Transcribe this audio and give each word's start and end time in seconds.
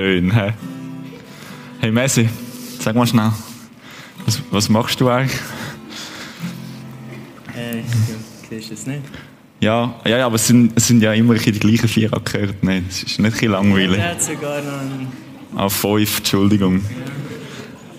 Schön, 0.00 0.30
hä? 0.32 0.54
Hey 1.80 1.90
Messi, 1.90 2.26
sag 2.78 2.96
mal 2.96 3.06
schnell, 3.06 3.32
was, 4.24 4.40
was 4.50 4.70
machst 4.70 4.98
du 4.98 5.10
eigentlich? 5.10 5.38
Äh, 7.54 7.82
du 7.82 8.48
siehst 8.48 8.72
es 8.72 8.86
nicht. 8.86 9.02
Ja, 9.60 10.00
ja, 10.06 10.16
ja 10.16 10.24
aber 10.24 10.36
es 10.36 10.46
sind, 10.46 10.72
es 10.74 10.86
sind 10.86 11.02
ja 11.02 11.12
immer 11.12 11.34
die 11.34 11.52
gleichen 11.52 11.86
vier 11.86 12.10
Akkorde. 12.14 12.54
Nein, 12.62 12.86
es 12.88 13.02
ist 13.02 13.18
nicht 13.18 13.42
ein 13.42 13.50
langweilig. 13.50 13.98
Er 13.98 14.12
hat 14.12 14.22
sogar 14.22 14.62
noch 14.62 14.80
einen 14.80 15.08
Auf 15.54 15.74
fünf, 15.74 16.16
Entschuldigung. 16.16 16.82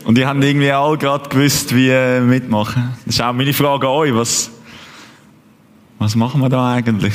Und 0.04 0.18
ihr 0.18 0.28
habt 0.28 0.44
irgendwie 0.44 0.72
alle 0.72 0.98
gerade 0.98 1.30
gewusst, 1.30 1.76
wie 1.76 1.90
äh, 1.90 2.20
mitmachen. 2.20 2.96
Das 3.06 3.14
ist 3.14 3.22
auch 3.22 3.32
meine 3.32 3.54
Frage 3.54 3.88
an 3.88 3.94
euch. 3.94 4.16
Was, 4.16 4.50
was 6.00 6.16
machen 6.16 6.42
wir 6.42 6.50
da 6.50 6.74
eigentlich? 6.74 7.14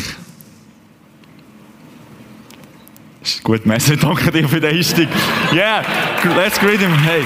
Ist 3.20 3.36
gut, 3.47 3.64
Messi, 3.64 3.97
danke 3.97 4.33
dir 4.33 4.48
für 4.48 4.61
den 4.61 4.75
Einstieg. 4.75 5.08
Yeah, 5.52 5.80
let's 6.36 6.58
greet 6.58 6.80
him. 6.80 6.92
Hey. 6.98 7.25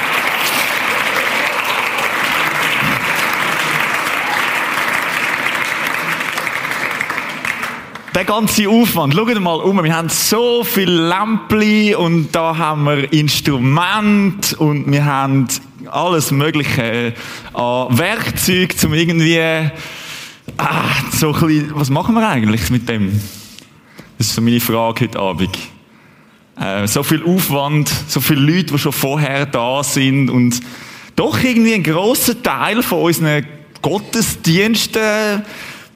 Der 8.15 8.25
ganze 8.27 8.69
Aufwand, 8.69 9.15
schaut 9.15 9.41
mal 9.41 9.61
um, 9.61 9.83
wir 9.83 9.97
haben 9.97 10.11
so 10.11 10.63
viele 10.63 11.09
Lämpchen 11.09 11.95
und 11.95 12.33
da 12.33 12.55
haben 12.55 12.85
wir 12.85 13.11
Instrumente 13.15 14.57
und 14.57 14.93
wir 14.93 15.07
haben 15.07 15.49
alles 15.87 16.31
Mögliche 16.33 17.15
an 17.55 17.99
Werkzeug, 17.99 18.75
um 18.85 18.93
irgendwie, 18.93 19.41
ah, 20.59 20.85
so 21.13 21.33
ein 21.33 21.41
bisschen, 21.41 21.71
was 21.75 21.89
machen 21.89 22.15
wir 22.15 22.29
eigentlich 22.29 22.69
mit 22.69 22.87
dem? 22.91 23.11
Das 24.19 24.27
ist 24.27 24.35
so 24.35 24.43
meine 24.43 24.61
Frage 24.61 25.07
heute 25.07 25.19
Abend. 25.19 25.80
Äh, 26.61 26.87
so 26.87 27.03
viel 27.03 27.25
Aufwand, 27.25 27.91
so 28.07 28.21
viele 28.21 28.41
Leute, 28.41 28.75
die 28.75 28.79
schon 28.79 28.93
vorher 28.93 29.47
da 29.47 29.83
sind 29.83 30.29
und 30.29 30.61
doch 31.17 31.43
irgendwie 31.43 31.75
ein 31.75 31.83
grosser 31.83 32.41
Teil 32.43 32.83
von 32.83 33.01
unseren 33.01 33.47
Gottesdiensten 33.81 35.43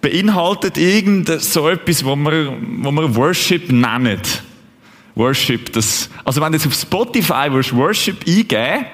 beinhaltet 0.01 0.79
irgend 0.79 1.29
so 1.43 1.69
etwas, 1.69 2.05
wo 2.05 2.17
wir, 2.17 2.57
wo 2.79 2.91
wir 2.91 3.15
Worship 3.15 3.71
nennen. 3.71 4.21
Worship, 5.15 5.73
das, 5.73 6.09
also 6.25 6.41
wenn 6.41 6.53
du 6.53 6.59
jetzt 6.59 6.67
auf 6.67 6.75
Spotify 6.75 7.51
Worship 7.51 8.27
eingeben, 8.27 8.87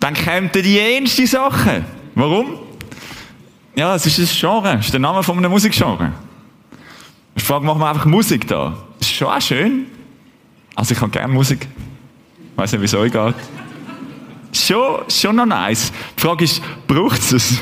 dann 0.00 0.14
dir 0.14 0.62
die 0.62 0.74
jenste 0.74 1.26
Sachen. 1.26 1.84
Warum? 2.14 2.58
Ja, 3.74 3.94
es 3.94 4.04
ist 4.06 4.18
ein 4.18 4.28
Genre, 4.38 4.76
es 4.78 4.86
ist 4.86 4.92
der 4.92 5.00
Name 5.00 5.22
von 5.22 5.38
einem 5.38 5.50
Musikgenre. 5.50 6.12
Ich 7.34 7.42
frage, 7.42 7.64
machen 7.64 7.80
wir 7.80 7.88
einfach 7.88 8.04
Musik 8.04 8.46
da? 8.46 8.76
Das 8.98 9.08
ist 9.08 9.16
schon 9.16 9.28
auch 9.28 9.40
schön. 9.40 9.86
Also 10.74 10.94
ich 10.94 11.00
habe 11.00 11.10
gerne 11.10 11.32
Musik. 11.32 11.68
Ich 12.52 12.58
weiß 12.58 12.72
nicht, 12.72 12.80
wie 12.80 12.84
es 12.86 12.94
euch 12.94 13.12
geht. 13.12 13.34
Schon, 14.52 15.08
schon 15.08 15.36
noch 15.36 15.46
nice. 15.46 15.92
Die 16.16 16.20
Frage 16.20 16.44
ist, 16.44 16.62
braucht 16.86 17.20
es 17.20 17.32
es? 17.32 17.58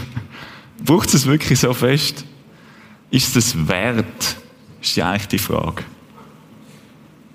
Braucht 0.84 1.12
es 1.14 1.26
wirklich 1.26 1.58
so 1.58 1.72
fest? 1.72 2.24
Ist 3.10 3.36
es 3.36 3.68
wert? 3.68 4.36
Ist 4.80 4.96
die 5.30 5.38
Frage. 5.38 5.84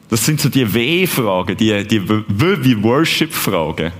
Das 0.10 0.26
sind 0.26 0.40
so 0.40 0.50
die 0.50 0.72
W-Fragen, 0.72 1.58
die, 1.58 1.86
die 1.88 2.02
wie 2.08 2.84
Worship-Fragen. 2.84 3.92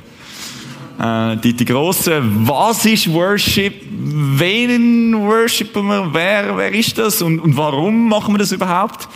Äh, 1.00 1.38
die, 1.38 1.54
die 1.54 1.66
grossen, 1.66 2.48
was 2.48 2.86
ist 2.86 3.12
Worship? 3.12 3.74
Wen 3.90 5.16
worshipen 5.20 5.88
wir? 5.88 6.10
Wer, 6.14 6.58
wer 6.58 6.74
ist 6.74 6.98
das? 6.98 7.22
Und, 7.22 7.40
und 7.40 7.58
warum 7.58 8.08
machen 8.08 8.34
wir 8.34 8.40
das 8.40 8.52
überhaupt? 8.52 9.08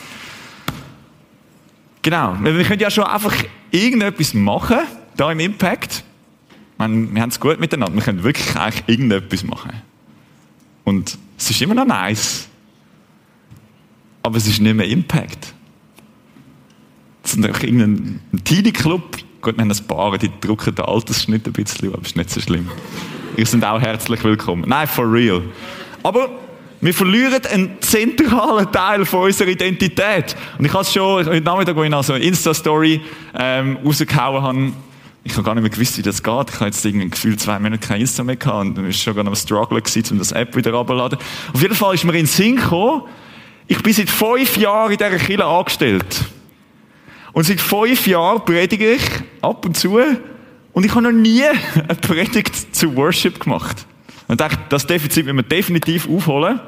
Genau. 2.01 2.37
Wir 2.41 2.63
können 2.63 2.79
ja 2.79 2.89
schon 2.89 3.03
einfach 3.03 3.35
irgendetwas 3.71 4.33
machen, 4.33 4.79
da 5.17 5.31
im 5.31 5.39
Impact. 5.39 6.03
Meine, 6.77 7.13
wir 7.13 7.21
haben 7.21 7.29
es 7.29 7.39
gut 7.39 7.59
miteinander. 7.59 7.93
Wir 7.93 8.01
können 8.01 8.23
wirklich 8.23 8.55
eigentlich 8.55 8.83
irgendetwas 8.87 9.43
machen. 9.43 9.71
Und 10.85 11.17
es 11.37 11.49
ist 11.49 11.61
immer 11.61 11.75
noch 11.75 11.85
nice. 11.85 12.47
Aber 14.23 14.37
es 14.37 14.47
ist 14.47 14.59
nicht 14.59 14.75
mehr 14.75 14.87
Impact. 14.87 15.53
Es 17.23 17.33
ist 17.33 17.45
einfach 17.45 17.63
irgendein 17.63 18.21
Teenie 18.43 18.71
Club. 18.71 19.17
Gut, 19.41 19.57
wir 19.57 19.61
haben 19.61 19.71
ein 19.71 19.87
paar, 19.87 20.17
die 20.17 20.31
drucken 20.41 20.75
den 20.75 20.85
Altersschnitt 20.85 21.45
ein 21.47 21.53
bisschen, 21.53 21.93
aber 21.93 22.01
es 22.01 22.09
ist 22.09 22.15
nicht 22.15 22.29
so 22.29 22.41
schlimm. 22.41 22.69
Ihr 23.37 23.45
seid 23.45 23.63
auch 23.63 23.79
herzlich 23.79 24.23
willkommen. 24.23 24.65
Nein, 24.67 24.87
for 24.87 25.11
real. 25.11 25.43
Aber 26.03 26.29
wir 26.81 26.93
verlieren 26.93 27.41
einen 27.51 27.81
zentralen 27.81 28.71
Teil 28.71 29.05
von 29.05 29.25
unserer 29.25 29.49
Identität. 29.49 30.35
Und 30.57 30.65
ich 30.65 30.71
habe 30.71 30.83
es 30.83 30.93
schon 30.93 31.25
heute 31.25 31.41
Nachmittag, 31.41 31.75
als 31.75 31.85
ich 31.85 31.91
noch 31.91 32.03
so 32.03 32.13
eine 32.13 32.23
Insta-Story 32.23 33.01
ähm, 33.37 33.77
rausgehauen 33.83 34.41
habe, 34.41 34.73
ich 35.23 35.33
habe 35.33 35.43
gar 35.43 35.53
nicht 35.53 35.63
mehr 35.63 35.69
gewusst, 35.69 35.97
wie 35.97 36.01
das 36.01 36.23
geht. 36.23 36.49
Ich 36.49 36.55
habe 36.55 36.65
jetzt 36.65 36.85
irgendwie 36.85 37.09
Gefühl, 37.09 37.37
zwei 37.37 37.59
Monate 37.59 37.85
kein 37.85 37.99
Insta 37.99 38.23
mehr 38.23 38.37
gehabt 38.37 38.77
und 38.77 38.77
es 38.85 39.05
war 39.05 39.13
schon 39.13 39.27
am 39.27 39.35
Struggle 39.35 39.81
um 40.11 40.17
das 40.17 40.31
App 40.31 40.55
wieder 40.55 40.71
runterzuladen. 40.71 41.19
Auf 41.53 41.61
jeden 41.61 41.75
Fall 41.75 41.95
ist 41.95 42.05
mir 42.05 42.11
in 42.11 42.19
den 42.19 42.25
Sinn 42.25 42.55
gekommen, 42.55 43.03
ich 43.67 43.83
bin 43.83 43.93
seit 43.93 44.09
fünf 44.09 44.57
Jahren 44.57 44.91
in 44.91 44.97
dieser 44.97 45.17
Kirche 45.17 45.45
angestellt. 45.45 46.25
Und 47.33 47.43
seit 47.43 47.61
fünf 47.61 48.07
Jahren 48.07 48.43
predige 48.43 48.93
ich 48.93 49.03
ab 49.41 49.65
und 49.65 49.77
zu 49.77 49.99
und 50.73 50.85
ich 50.85 50.91
habe 50.91 51.01
noch 51.01 51.11
nie 51.11 51.43
eine 51.75 51.95
Predigt 51.95 52.75
zu 52.75 52.95
Worship 52.95 53.39
gemacht. 53.39 53.85
Und 54.29 54.39
dachte, 54.39 54.59
das 54.69 54.85
Defizit 54.85 55.25
müssen 55.25 55.37
wir 55.37 55.43
definitiv 55.43 56.07
aufholen. 56.07 56.59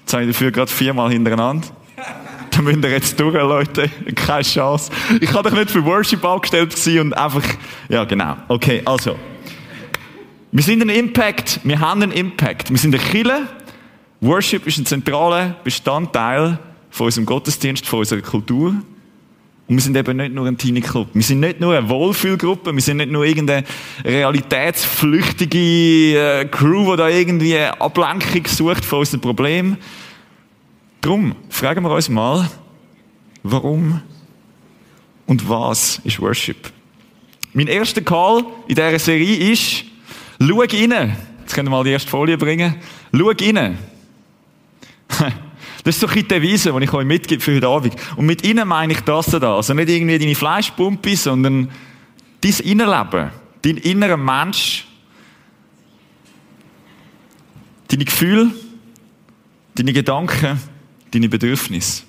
Jetzt 0.00 0.12
habe 0.12 0.24
ich 0.24 0.30
dafür 0.30 0.52
gerade 0.52 0.70
viermal 0.70 1.10
hintereinander. 1.10 1.66
Da 2.50 2.62
müsst 2.62 2.82
ihr 2.82 2.90
jetzt 2.90 3.20
durch, 3.20 3.34
Leute. 3.34 3.90
Keine 4.14 4.42
Chance. 4.42 4.90
Ich 5.20 5.30
kann 5.30 5.42
doch 5.42 5.52
nicht 5.52 5.70
für 5.70 5.84
Worship 5.84 6.24
angestellt 6.24 6.74
sein 6.74 7.00
und 7.00 7.12
einfach, 7.12 7.42
ja, 7.90 8.04
genau. 8.04 8.34
Okay, 8.48 8.80
also. 8.86 9.14
Wir 10.52 10.62
sind 10.62 10.80
ein 10.80 10.88
Impact. 10.88 11.60
Wir 11.64 11.78
haben 11.80 12.02
einen 12.02 12.12
Impact. 12.12 12.70
Wir 12.70 12.78
sind 12.78 12.94
eine 12.94 13.04
Kirche. 13.04 13.42
Worship 14.22 14.66
ist 14.66 14.78
ein 14.78 14.86
zentraler 14.86 15.56
Bestandteil 15.64 16.58
von 16.88 17.06
unserem 17.06 17.26
Gottesdienst, 17.26 17.86
von 17.86 17.98
unserer 17.98 18.22
Kultur. 18.22 18.74
Und 19.68 19.76
wir 19.76 19.82
sind 19.82 19.96
eben 19.96 20.16
nicht 20.16 20.32
nur 20.32 20.46
ein 20.46 20.56
Teenie 20.56 20.80
Club. 20.80 21.08
Wir 21.12 21.22
sind 21.22 21.40
nicht 21.40 21.58
nur 21.60 21.76
eine 21.76 21.88
Wohlfühlgruppe. 21.88 22.72
Wir 22.72 22.80
sind 22.82 22.98
nicht 22.98 23.10
nur 23.10 23.24
irgendeine 23.24 23.66
realitätsflüchtige 24.04 25.58
äh, 25.58 26.44
Crew, 26.44 26.92
die 26.92 26.96
da 26.96 27.08
irgendwie 27.08 27.58
Ablenkung 27.58 28.46
sucht 28.46 28.84
von 28.84 29.00
unseren 29.00 29.20
Problemen. 29.20 29.76
Darum 31.00 31.34
fragen 31.48 31.82
wir 31.82 31.90
uns 31.90 32.08
mal, 32.08 32.48
warum 33.42 34.00
und 35.26 35.48
was 35.48 36.00
ist 36.04 36.20
Worship? 36.20 36.70
Mein 37.52 37.66
erster 37.66 38.02
Call 38.02 38.44
in 38.68 38.76
dieser 38.76 38.98
Serie 39.00 39.50
ist, 39.52 39.84
schau 40.40 40.60
rein. 40.60 41.16
Jetzt 41.40 41.54
können 41.54 41.68
wir 41.68 41.76
mal 41.76 41.82
die 41.84 41.90
erste 41.90 42.10
Folie 42.10 42.38
bringen. 42.38 42.76
Schau 43.12 43.30
rein. 43.30 43.78
Das 45.86 45.94
ist 45.94 46.00
so 46.00 46.08
ein 46.08 46.14
die 46.14 46.26
Devise, 46.26 46.72
die 46.72 46.84
ich 46.84 46.92
euch 46.92 47.06
mitgebe 47.06 47.40
für 47.40 47.54
heute 47.54 47.68
Abend. 47.68 47.94
Und 48.16 48.26
mit 48.26 48.44
innen 48.44 48.66
meine 48.66 48.92
ich 48.92 49.02
das 49.02 49.26
da. 49.26 49.54
Also 49.54 49.72
nicht 49.72 49.88
irgendwie 49.88 50.18
deine 50.18 50.34
Fleischpumpe, 50.34 51.14
sondern 51.14 51.70
dein 52.40 52.52
Innenleben. 52.64 53.30
Dein 53.62 53.76
innerer 53.76 54.16
Mensch. 54.16 54.84
Deine 57.86 58.04
Gefühle, 58.04 58.50
deine 59.76 59.92
Gedanken, 59.92 60.60
deine 61.12 61.28
Bedürfnisse. 61.28 62.02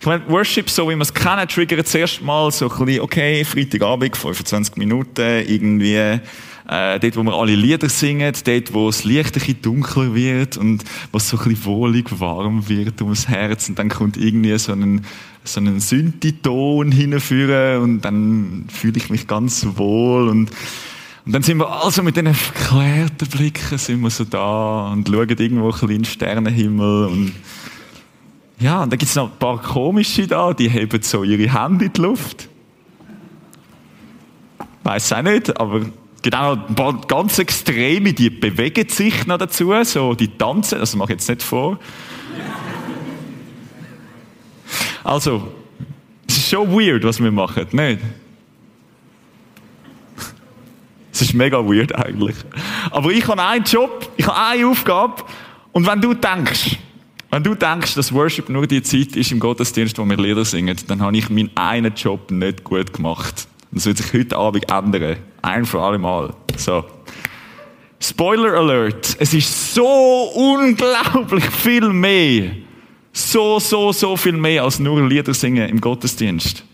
Ich 0.00 0.06
meine, 0.06 0.28
Worship, 0.28 0.68
so 0.68 0.86
wie 0.90 0.94
wir 0.94 1.00
es 1.00 1.14
kennen, 1.14 1.48
triggert 1.48 1.88
zuerst 1.88 2.20
mal 2.20 2.52
so 2.52 2.70
ein 2.70 2.84
bisschen, 2.84 3.00
okay, 3.00 3.46
Freitagabend, 3.46 4.14
25 4.14 4.76
Minuten, 4.76 5.22
irgendwie, 5.48 6.20
äh, 6.68 6.98
dort, 6.98 7.16
wo 7.16 7.22
wir 7.22 7.34
alle 7.34 7.54
Lieder 7.54 7.88
singen, 7.88 8.32
dort, 8.44 8.74
wo 8.74 8.86
das 8.86 9.04
Licht 9.04 9.36
ein 9.36 9.62
dunkler 9.62 10.14
wird 10.14 10.56
und 10.56 10.84
wo 11.12 11.18
es 11.18 11.28
so 11.28 11.36
ein 11.36 11.44
bisschen 11.44 11.64
wohlig 11.66 12.20
warm 12.20 12.68
wird 12.68 13.02
ums 13.02 13.28
Herz 13.28 13.68
und 13.68 13.78
dann 13.78 13.88
kommt 13.88 14.16
irgendwie 14.16 14.56
so 14.58 14.72
ein, 14.72 15.04
so 15.44 15.60
einen 15.60 15.80
Synthi-Ton 15.80 16.90
hinführen 16.90 17.82
und 17.82 18.00
dann 18.02 18.66
fühle 18.72 18.96
ich 18.96 19.10
mich 19.10 19.26
ganz 19.26 19.66
wohl 19.76 20.28
und 20.28 20.50
und 21.26 21.32
dann 21.32 21.42
sind 21.42 21.56
wir 21.56 21.70
also 21.70 22.02
mit 22.02 22.16
diesen 22.16 22.34
verklärten 22.34 23.26
Blicken 23.28 23.78
sind 23.78 24.02
wir 24.02 24.10
so 24.10 24.24
da 24.24 24.92
und 24.92 25.08
schauen 25.08 25.28
irgendwo 25.30 25.68
ein 25.68 25.70
bisschen 25.70 25.88
in 25.88 25.96
den 25.96 26.04
Sternenhimmel 26.04 27.06
und 27.06 27.32
ja, 28.60 28.82
und 28.82 28.92
dann 28.92 28.98
gibt 28.98 29.08
es 29.08 29.16
noch 29.16 29.32
ein 29.32 29.38
paar 29.38 29.60
komische 29.60 30.26
da, 30.26 30.52
die 30.52 30.68
heben 30.68 31.02
so 31.02 31.24
ihre 31.24 31.52
Hände 31.52 31.86
in 31.86 31.92
die 31.92 32.00
Luft. 32.00 32.48
Weiß 34.82 35.12
auch 35.14 35.22
nicht, 35.22 35.58
aber 35.58 35.86
genau 36.24 36.56
ganz 37.06 37.38
Extreme, 37.38 38.14
die 38.14 38.30
bewegen 38.30 38.88
sich 38.88 39.26
noch 39.26 39.38
dazu, 39.38 39.72
so 39.84 40.14
die 40.14 40.28
tanzen, 40.28 40.78
das 40.80 40.96
mache 40.96 41.12
ich 41.12 41.18
jetzt 41.18 41.28
nicht 41.28 41.42
vor. 41.42 41.78
Also, 45.04 45.52
es 46.26 46.38
ist 46.38 46.48
schon 46.48 46.72
weird, 46.72 47.04
was 47.04 47.22
wir 47.22 47.30
machen, 47.30 47.66
nicht? 47.72 48.00
Es 51.12 51.20
ist 51.20 51.34
mega 51.34 51.58
weird 51.58 51.94
eigentlich. 51.94 52.36
Aber 52.90 53.10
ich 53.10 53.28
habe 53.28 53.42
einen 53.42 53.64
Job, 53.64 54.10
ich 54.16 54.26
habe 54.26 54.36
eine 54.38 54.66
Aufgabe. 54.66 55.22
Und 55.72 55.86
wenn 55.86 56.00
du 56.00 56.14
denkst, 56.14 56.78
wenn 57.30 57.42
du 57.44 57.54
denkst, 57.54 57.94
dass 57.94 58.12
Worship 58.12 58.48
nur 58.48 58.66
die 58.66 58.82
Zeit 58.82 59.14
ist 59.14 59.30
im 59.30 59.40
Gottesdienst, 59.40 59.98
wo 59.98 60.08
wir 60.08 60.16
Lieder 60.16 60.44
singen, 60.44 60.76
dann 60.86 61.02
habe 61.02 61.16
ich 61.16 61.28
meinen 61.28 61.50
einen 61.54 61.94
Job 61.94 62.30
nicht 62.30 62.64
gut 62.64 62.92
gemacht. 62.94 63.46
Das 63.74 63.86
wird 63.86 63.98
sich 63.98 64.12
heute 64.12 64.36
Abend 64.36 64.70
ändern. 64.70 65.16
Ein 65.42 65.66
für 65.66 65.80
alle 65.80 65.98
Mal. 65.98 66.32
So. 66.56 66.84
Spoiler 68.00 68.54
Alert. 68.54 69.16
Es 69.18 69.34
ist 69.34 69.74
so 69.74 70.30
unglaublich 70.34 71.44
viel 71.46 71.88
mehr. 71.88 72.52
So, 73.12 73.58
so, 73.58 73.92
so 73.92 74.16
viel 74.16 74.32
mehr 74.32 74.62
als 74.64 74.78
nur 74.78 75.06
Lieder 75.06 75.34
singen 75.34 75.68
im 75.68 75.80
Gottesdienst. 75.80 76.64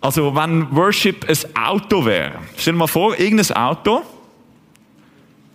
Also, 0.00 0.34
wenn 0.34 0.74
Worship 0.74 1.28
ein 1.28 1.56
Auto 1.56 2.04
wäre, 2.04 2.38
stell 2.56 2.74
dir 2.74 2.78
mal 2.78 2.86
vor, 2.86 3.18
irgendein 3.18 3.56
Auto, 3.56 4.02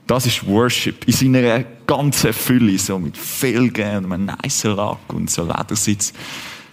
das 0.05 0.25
ist 0.25 0.45
Worship 0.45 1.07
in 1.07 1.13
seiner 1.13 1.63
ganzen 1.87 2.33
Fülle, 2.33 2.77
so 2.77 2.99
mit 2.99 3.17
Felgen 3.17 4.05
und 4.05 4.11
einem 4.11 4.25
nice 4.25 4.63
Lack 4.65 5.13
und 5.13 5.29
so 5.29 5.43
Ledersitz. 5.43 6.13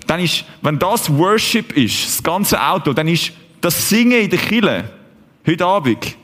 Dann 0.06 0.20
ist, 0.20 0.44
wenn 0.62 0.79
das 0.79 1.11
Worship 1.11 1.76
ist, 1.76 2.06
das 2.06 2.23
ganze 2.23 2.61
Auto, 2.61 2.93
dann 2.93 3.08
ist 3.08 3.32
das 3.61 3.88
Singen 3.88 4.23
in 4.23 4.31
der 4.31 4.38
Kille, 4.38 4.91
heute 5.47 5.67
Abend, 5.67 6.17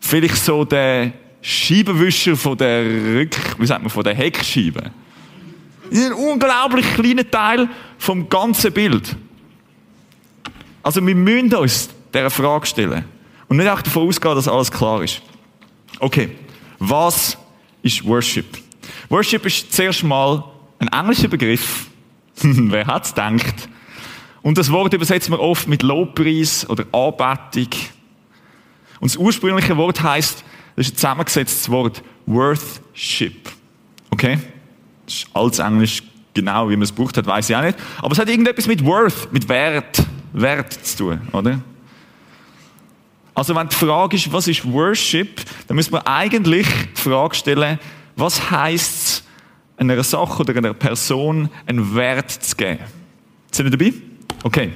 vielleicht 0.00 0.36
so 0.36 0.64
der 0.64 1.12
Scheibenwischer 1.40 2.36
von 2.36 2.56
der 2.56 2.84
Rück, 2.84 3.36
wie 3.58 3.66
sagt 3.66 3.82
man, 3.82 3.90
von 3.90 4.02
der 4.02 4.14
Heckscheibe. 4.14 4.90
Ein 5.92 6.12
unglaublich 6.12 6.86
kleiner 6.94 7.30
Teil 7.30 7.68
vom 7.98 8.28
ganzen 8.28 8.72
Bild. 8.72 9.14
Also 10.82 11.06
wir 11.06 11.14
müssen 11.14 11.54
uns 11.54 11.90
dieser 12.12 12.30
Frage 12.30 12.66
stellen. 12.66 13.04
Und 13.48 13.58
nicht 13.58 13.68
auch 13.68 13.82
davon 13.82 14.08
ausgehen, 14.08 14.34
dass 14.34 14.48
alles 14.48 14.70
klar 14.70 15.02
ist. 15.02 15.20
Okay, 16.00 16.30
was 16.78 17.36
ist 17.82 18.04
Worship? 18.04 18.46
Worship 19.08 19.46
ist 19.46 19.72
zuerst 19.72 20.02
mal 20.02 20.44
ein 20.78 20.88
englischer 20.88 21.28
Begriff. 21.28 21.86
Wer 22.42 22.86
hat's 22.86 23.14
gedacht? 23.14 23.68
Und 24.42 24.58
das 24.58 24.70
Wort 24.70 24.92
übersetzen 24.92 25.32
wir 25.32 25.40
oft 25.40 25.68
mit 25.68 25.82
Lobpreis 25.82 26.68
oder 26.68 26.84
Anbetung. 26.92 27.80
Und 29.00 29.10
das 29.10 29.16
ursprüngliche 29.16 29.76
Wort 29.76 30.02
heißt, 30.02 30.44
das 30.76 30.86
ist 30.86 30.92
ein 30.92 30.96
zusammengesetztes 30.96 31.70
Wort, 31.70 32.02
Worthship. 32.26 33.50
Okay? 34.10 34.38
Das 35.06 35.14
ist 35.14 35.26
alles 35.32 35.58
Englisch 35.58 36.02
genau, 36.34 36.68
wie 36.68 36.76
man 36.76 36.82
es 36.82 36.92
braucht 36.92 37.16
hat, 37.16 37.26
weiß 37.26 37.48
ich 37.48 37.56
auch 37.56 37.62
nicht. 37.62 37.78
Aber 37.98 38.12
es 38.12 38.18
hat 38.18 38.28
irgendetwas 38.28 38.66
mit 38.66 38.84
Worth, 38.84 39.32
mit 39.32 39.48
Wert 39.48 40.04
Wert 40.34 40.72
zu 40.72 40.96
tun, 40.96 41.20
oder? 41.32 41.60
Also 43.34 43.54
wenn 43.54 43.68
die 43.68 43.74
Frage 43.74 44.16
ist, 44.16 44.32
was 44.32 44.46
ist 44.46 44.70
Worship, 44.70 45.40
dann 45.66 45.76
müssen 45.76 45.92
wir 45.92 46.06
eigentlich 46.06 46.66
die 46.96 47.00
Frage 47.00 47.34
stellen, 47.34 47.78
was 48.16 48.50
heißt 48.50 49.02
es, 49.02 49.23
einer 49.76 50.02
Sache 50.02 50.40
oder 50.40 50.56
einer 50.56 50.74
Person 50.74 51.48
einen 51.66 51.94
Wert 51.94 52.30
zu 52.30 52.56
geben? 52.56 52.80
Sind 53.50 53.66
wir 53.66 53.70
dabei? 53.70 53.92
Okay. 54.42 54.70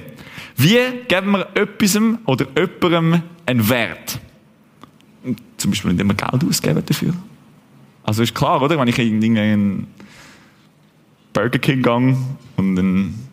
Wie 0.55 0.77
geben 1.07 1.31
wir 1.31 1.47
etwas 1.55 1.97
oder 2.25 2.47
jemandem 2.55 3.23
einen 3.45 3.69
Wert? 3.69 4.19
Zum 5.57 5.71
Beispiel, 5.71 5.91
indem 5.91 6.07
wir 6.07 6.15
Geld 6.15 6.43
ausgeben 6.43 6.83
dafür. 6.85 7.13
Also 8.03 8.23
ist 8.23 8.33
klar, 8.33 8.61
oder? 8.61 8.79
Wenn 8.79 8.87
ich 8.87 8.97
in 8.99 9.21
irgendeinen 9.21 9.87
Burger 11.33 11.59
King 11.59 11.81
gehe 11.81 12.17
und 12.57 12.79
einen 12.79 13.27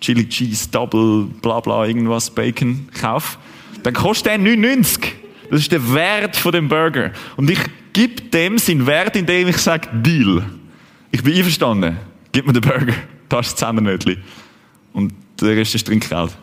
Chili 0.00 0.28
Cheese 0.28 0.68
Double, 0.70 1.28
bla 1.40 1.60
bla, 1.60 1.86
irgendwas, 1.86 2.30
Bacon 2.30 2.88
kaufe, 2.98 3.38
dann 3.82 3.94
kostet 3.94 4.26
der 4.26 4.38
99. 4.38 5.14
Das 5.50 5.60
ist 5.60 5.72
der 5.72 5.94
Wert 5.94 6.36
von 6.36 6.52
dem 6.52 6.68
Burger. 6.68 7.12
Und 7.36 7.50
ich 7.50 7.60
gebe 7.92 8.22
dem 8.22 8.58
seinen 8.58 8.86
Wert, 8.86 9.16
indem 9.16 9.48
ich 9.48 9.58
sage, 9.58 9.88
Deal. 9.92 10.44
Ich 11.10 11.22
bin 11.22 11.36
einverstanden. 11.36 11.96
Gib 12.32 12.46
mir 12.46 12.52
den 12.52 12.62
Burger. 12.62 12.94
Das 13.28 13.54
Zehnternötchen. 13.56 14.22
Und 14.92 15.12
der 15.40 15.56
Rest 15.56 15.74
ist 15.74 15.86
Trinkgeld. 15.86 16.36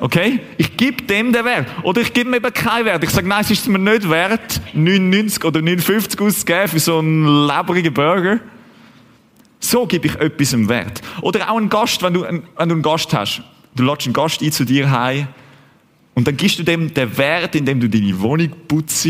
Okay? 0.00 0.40
Ich 0.56 0.76
gebe 0.76 1.02
dem 1.02 1.32
den 1.32 1.44
Wert. 1.44 1.68
Oder 1.82 2.00
ich 2.00 2.12
gebe 2.12 2.28
mir 2.28 2.38
eben 2.38 2.52
keinen 2.52 2.86
Wert. 2.86 3.04
Ich 3.04 3.10
sage, 3.10 3.28
nein, 3.28 3.42
es 3.42 3.50
ist 3.50 3.68
mir 3.68 3.78
nicht 3.78 4.08
wert, 4.08 4.60
99 4.74 5.44
oder 5.44 5.62
59 5.62 6.20
auszugeben 6.20 6.68
für 6.68 6.80
so 6.80 6.98
einen 6.98 7.46
lebrigen 7.46 7.94
Burger. 7.94 8.40
So 9.60 9.86
gebe 9.86 10.08
ich 10.08 10.16
etwas 10.16 10.52
im 10.52 10.68
Wert. 10.68 11.00
Oder 11.20 11.48
auch 11.50 11.56
ein 11.56 11.68
Gast, 11.68 12.02
wenn 12.02 12.14
du, 12.14 12.22
wenn 12.22 12.42
du 12.42 12.74
einen 12.74 12.82
Gast 12.82 13.14
hast. 13.14 13.42
Du 13.76 13.84
lädst 13.84 14.06
einen 14.06 14.12
Gast 14.12 14.42
ein 14.42 14.50
zu 14.50 14.64
dir 14.64 14.90
heim 14.90 15.28
und 16.14 16.26
dann 16.26 16.36
gibst 16.36 16.58
du 16.58 16.62
dem 16.62 16.92
den 16.92 17.16
Wert, 17.16 17.54
indem 17.54 17.80
du 17.80 17.88
deine 17.88 18.20
Wohnung 18.20 18.50
putzt, 18.68 19.06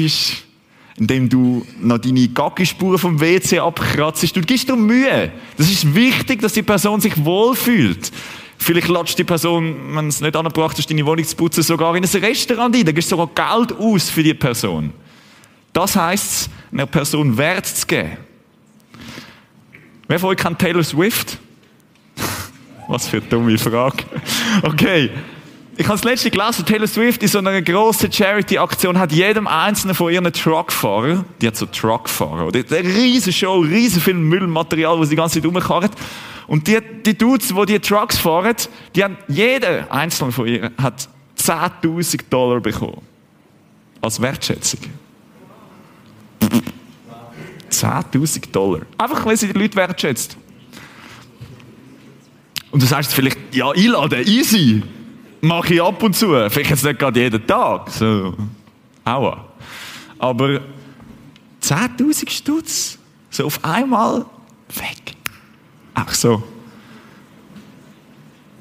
indem 0.96 1.28
du 1.28 1.66
noch 1.80 1.98
deine 1.98 2.28
Gackispuren 2.28 2.98
vom 2.98 3.20
WC 3.20 3.58
abkratzt. 3.58 4.36
Du 4.36 4.40
gibst 4.40 4.68
dir 4.68 4.76
Mühe. 4.76 5.32
Das 5.56 5.70
ist 5.70 5.94
wichtig, 5.94 6.40
dass 6.40 6.52
die 6.52 6.62
Person 6.62 7.00
sich 7.00 7.24
wohlfühlt. 7.24 8.12
Vielleicht 8.58 8.88
lädst 8.88 9.18
die 9.18 9.24
Person, 9.24 9.96
wenn 9.96 10.08
es 10.08 10.20
nicht 10.20 10.36
angebracht 10.36 10.78
ist, 10.78 10.88
deine 10.88 11.04
Wohnung 11.04 11.24
zu 11.24 11.34
putzen, 11.34 11.62
sogar 11.62 11.96
in 11.96 12.04
ein 12.04 12.22
Restaurant 12.22 12.76
ein. 12.76 12.84
Da 12.84 12.92
gibst 12.92 13.10
du 13.10 13.16
sogar 13.16 13.56
Geld 13.58 13.72
aus 13.78 14.08
für 14.08 14.22
die 14.22 14.34
Person. 14.34 14.92
Das 15.72 15.96
heisst, 15.96 16.50
einer 16.70 16.86
Person 16.86 17.36
Wert 17.36 17.66
zu 17.66 17.86
geben. 17.86 18.18
Wer 20.06 20.18
von 20.18 20.30
euch 20.30 20.36
kennt 20.36 20.58
Taylor 20.58 20.84
Swift? 20.84 21.38
Was 22.88 23.08
für 23.08 23.16
eine 23.16 23.26
dumme 23.26 23.58
Frage. 23.58 24.04
Okay. 24.62 25.10
Ich 25.74 25.86
habe 25.86 25.94
das 25.94 26.04
letzte 26.04 26.30
gelesen, 26.30 26.66
Taylor 26.66 26.86
Swift 26.86 27.22
in 27.22 27.28
so 27.28 27.38
einer 27.38 27.62
grossen 27.62 28.12
Charity-Aktion 28.12 28.98
hat 28.98 29.10
jedem 29.10 29.46
einzelnen 29.46 29.94
von 29.94 30.12
ihren 30.12 30.30
Truckfahrern, 30.30 31.24
die 31.40 31.46
hat 31.46 31.56
so 31.56 31.64
Truckfahrer, 31.64 32.46
oder? 32.46 32.60
Eine 32.60 32.88
riesen 32.88 33.32
Show, 33.32 33.60
riesen 33.60 34.02
viel 34.02 34.14
Müllmaterial, 34.14 34.98
das 34.98 35.08
die 35.08 35.16
ganze 35.16 35.40
Zeit 35.40 35.46
rumkarren. 35.46 35.88
Und 36.46 36.66
die, 36.66 36.78
die 37.06 37.16
Dudes, 37.16 37.48
die 37.48 37.66
die 37.66 37.78
Trucks 37.78 38.18
fahren, 38.18 38.54
die 38.94 39.02
haben, 39.02 39.16
jeder 39.28 39.90
einzelne 39.90 40.32
von 40.32 40.46
ihnen 40.46 40.74
hat 40.76 41.08
10.000 41.38 42.20
Dollar 42.28 42.60
bekommen. 42.60 43.00
Als 44.02 44.20
Wertschätzung. 44.20 44.80
10.000 47.70 48.50
Dollar. 48.52 48.82
Einfach, 48.98 49.24
weil 49.24 49.38
sie 49.38 49.50
die 49.50 49.58
Leute 49.58 49.76
wertschätzt. 49.76 50.36
Und 52.70 52.82
du 52.82 52.86
sagst 52.86 53.14
vielleicht, 53.14 53.38
ja, 53.54 53.70
einladen, 53.70 54.26
easy. 54.26 54.82
Mache 55.44 55.74
ich 55.74 55.82
ab 55.82 56.00
und 56.00 56.14
zu. 56.14 56.28
Vielleicht 56.48 56.70
jetzt 56.70 56.84
nicht 56.84 57.00
gerade 57.00 57.20
jeden 57.20 57.44
Tag. 57.44 57.90
So. 57.90 58.36
Aua. 59.04 59.44
Aber 60.16 60.60
10.000 61.60 62.30
Stutz. 62.30 62.96
So 63.28 63.46
auf 63.46 63.64
einmal 63.64 64.24
weg. 64.68 65.16
Ach 65.94 66.14
so. 66.14 66.44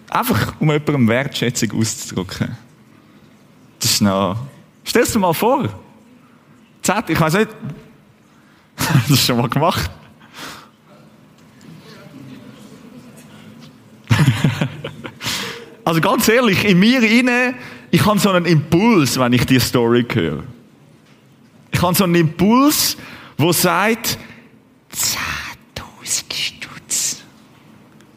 Einfach, 0.09 0.59
um 0.59 0.71
jemandem 0.71 1.07
Wertschätzung 1.07 1.79
auszudrücken. 1.79 2.57
Das 3.79 3.91
ist 3.91 4.01
noch... 4.01 4.37
Stell 4.83 5.05
dir 5.05 5.19
mal 5.19 5.33
vor. 5.33 5.69
Ich 7.07 7.19
weiß 7.19 7.33
nicht, 7.35 7.49
das 8.75 9.09
ist 9.11 9.27
schon 9.27 9.37
mal 9.37 9.49
gemacht. 9.49 9.89
Also 15.91 15.99
ganz 15.99 16.29
ehrlich, 16.29 16.63
in 16.63 16.79
mir 16.79 17.03
inne, 17.03 17.53
ich 17.89 18.05
habe 18.05 18.17
so 18.17 18.29
einen 18.29 18.45
Impuls, 18.45 19.19
wenn 19.19 19.33
ich 19.33 19.45
die 19.45 19.59
Story 19.59 20.05
höre. 20.09 20.41
Ich 21.69 21.81
habe 21.81 21.93
so 21.93 22.05
einen 22.05 22.15
Impuls, 22.15 22.95
wo 23.37 23.51
sagt, 23.51 24.17
10.000 24.95 26.33
Stutz 26.33 27.23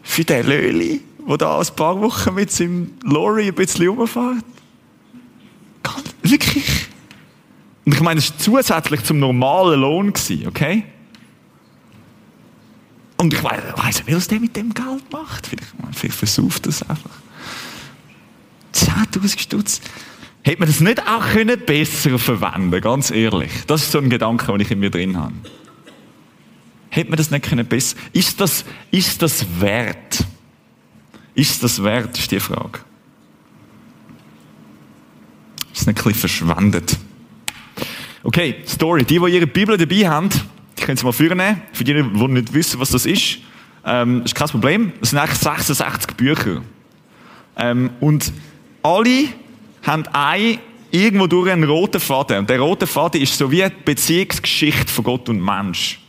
für 0.04 0.23
den 0.23 0.47
Löli, 0.47 1.00
der 1.28 1.37
da 1.37 1.59
ein 1.59 1.66
paar 1.75 2.00
Wochen 2.00 2.35
mit 2.35 2.52
seinem 2.52 2.93
Lorry 3.02 3.49
ein 3.49 3.54
bisschen 3.54 3.88
rumfährt? 3.88 4.45
Ganz, 5.83 6.14
wirklich? 6.23 6.87
Und 7.85 7.93
ich 7.93 8.00
meine, 8.02 8.21
es 8.21 8.31
war 8.31 8.38
zusätzlich 8.38 9.02
zum 9.02 9.19
normalen 9.19 9.81
Lohn, 9.81 10.12
okay? 10.47 10.85
Und 13.16 13.35
ich 13.35 13.43
weiss, 13.43 13.62
weiss 13.75 14.07
nicht, 14.07 14.16
was 14.16 14.28
der 14.28 14.38
mit 14.38 14.54
dem 14.54 14.73
Geld 14.73 15.11
macht. 15.11 15.49
Vielleicht, 15.49 15.73
vielleicht 15.93 16.14
versauft 16.14 16.66
das 16.66 16.88
einfach. 16.88 17.25
10.000 18.75 19.38
Stutz. 19.38 19.81
Hätte 20.43 20.59
man 20.59 20.69
das 20.69 20.81
nicht 20.81 21.00
auch 21.07 21.26
können 21.28 21.59
besser 21.59 22.19
verwenden 22.19 22.81
ganz 22.81 23.11
ehrlich. 23.11 23.50
Das 23.66 23.83
ist 23.83 23.93
so 23.93 23.99
ein 23.99 24.11
Gedanke, 24.11 24.47
den 24.47 24.61
ich 24.61 24.71
in 24.71 24.81
mir 24.81 24.90
drin 24.90 25.16
habe. 25.16 25.33
Hätte 26.90 27.11
man 27.11 27.16
das 27.16 27.31
nicht 27.31 27.49
können 27.49 27.66
besser... 27.66 27.97
Ist 28.12 28.40
das, 28.40 28.64
ist 28.90 29.23
das 29.23 29.47
wert? 29.59 30.25
Ist 31.35 31.62
das 31.62 31.83
wert, 31.83 32.19
ist 32.19 32.31
die 32.31 32.40
Frage. 32.40 32.81
Ist 35.73 35.81
es 35.81 35.87
nicht 35.87 35.99
ein 35.99 36.04
bisschen 36.04 36.14
verschwendet? 36.14 36.97
Okay, 38.23 38.57
Story. 38.66 39.04
Die, 39.04 39.19
die 39.19 39.35
ihre 39.35 39.47
Bibel 39.47 39.76
dabei 39.76 40.09
haben, 40.09 40.28
die 40.78 40.83
können 40.83 40.97
sie 40.97 41.04
mal 41.04 41.12
vornehmen. 41.12 41.62
Für 41.73 41.85
die, 41.85 41.95
die 41.95 42.28
nicht 42.28 42.54
wissen, 42.54 42.78
was 42.78 42.90
das 42.90 43.07
ist, 43.07 43.38
ähm, 43.85 44.23
ist 44.25 44.35
kein 44.35 44.49
Problem. 44.49 44.93
Das 45.00 45.11
sind 45.11 45.19
eigentlich 45.19 45.38
66 45.38 46.16
Bücher. 46.16 46.62
Ähm, 47.57 47.90
und 48.00 48.33
alle 48.85 49.29
haben 49.83 50.05
ein, 50.12 50.59
irgendwo 50.91 51.26
durch 51.26 51.50
einen 51.50 51.64
roten 51.64 52.00
Faden. 52.00 52.38
Und 52.41 52.50
der 52.50 52.61
rote 52.61 52.87
Faden 52.87 53.21
ist 53.21 53.37
so 53.37 53.50
wie 53.50 53.62
die 53.62 53.73
Beziehungsgeschichte 53.85 54.93
von 54.93 55.05
Gott 55.05 55.29
und 55.29 55.43
Mensch. 55.43 56.00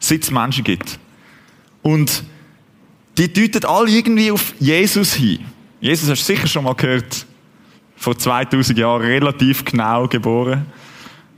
Seit 0.00 0.22
es 0.22 0.30
Menschen 0.30 0.64
gibt. 0.64 0.98
Und 1.82 2.24
die 3.16 3.32
deuten 3.32 3.64
alle 3.64 3.90
irgendwie 3.90 4.30
auf 4.30 4.54
Jesus 4.58 5.14
hin. 5.14 5.40
Jesus 5.80 6.10
hast 6.10 6.28
du 6.28 6.34
sicher 6.34 6.46
schon 6.46 6.64
mal 6.64 6.74
gehört. 6.74 7.26
Vor 7.96 8.16
2000 8.16 8.78
Jahren 8.78 9.02
relativ 9.02 9.64
genau 9.64 10.06
geboren. 10.06 10.66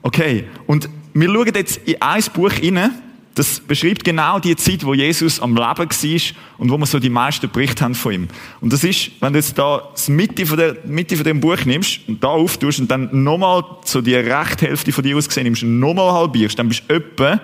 Okay. 0.03 0.47
Und 0.67 0.89
wir 1.15 1.29
schauen 1.29 1.53
jetzt 1.55 1.77
in 1.87 2.01
ein 2.01 2.23
Buch 2.35 2.53
hinein, 2.53 3.03
das 3.35 3.61
beschreibt 3.61 4.05
genau 4.05 4.41
die 4.41 4.57
Zeit, 4.57 4.85
wo 4.85 4.93
Jesus 4.93 5.41
am 5.41 5.55
Leben 5.55 5.67
war 5.79 6.21
und 6.59 6.71
wo 6.71 6.79
wir 6.79 6.87
so 6.87 6.99
die 6.99 7.11
meisten 7.11 7.49
Berichte 7.49 7.85
haben 7.85 7.95
von 7.95 8.13
ihm. 8.13 8.29
Und 8.61 8.73
das 8.73 8.83
ist, 8.83 9.13
wenn 9.21 9.33
du 9.33 9.39
jetzt 9.39 9.57
da 9.57 9.89
die 10.07 10.11
Mitte 10.11 10.45
von, 10.47 10.59
der, 10.59 10.77
Mitte 10.85 11.17
von 11.17 11.25
dem 11.25 11.41
Buch 11.41 11.65
nimmst 11.65 12.01
und 12.09 12.23
da 12.23 12.29
auftust 12.29 12.81
und 12.81 12.91
dann 12.91 13.09
nochmal 13.23 13.65
so 13.85 14.01
die 14.01 14.15
rechte 14.15 14.67
Hälfte 14.67 14.91
von 14.91 15.05
dir 15.05 15.17
aus 15.17 15.29
gesehen 15.29 15.45
nimmst 15.45 15.63
und 15.63 15.79
nochmal 15.79 16.13
halbierst, 16.13 16.59
dann 16.59 16.69
bist 16.69 16.83
du 16.89 16.95
etwa 16.95 17.41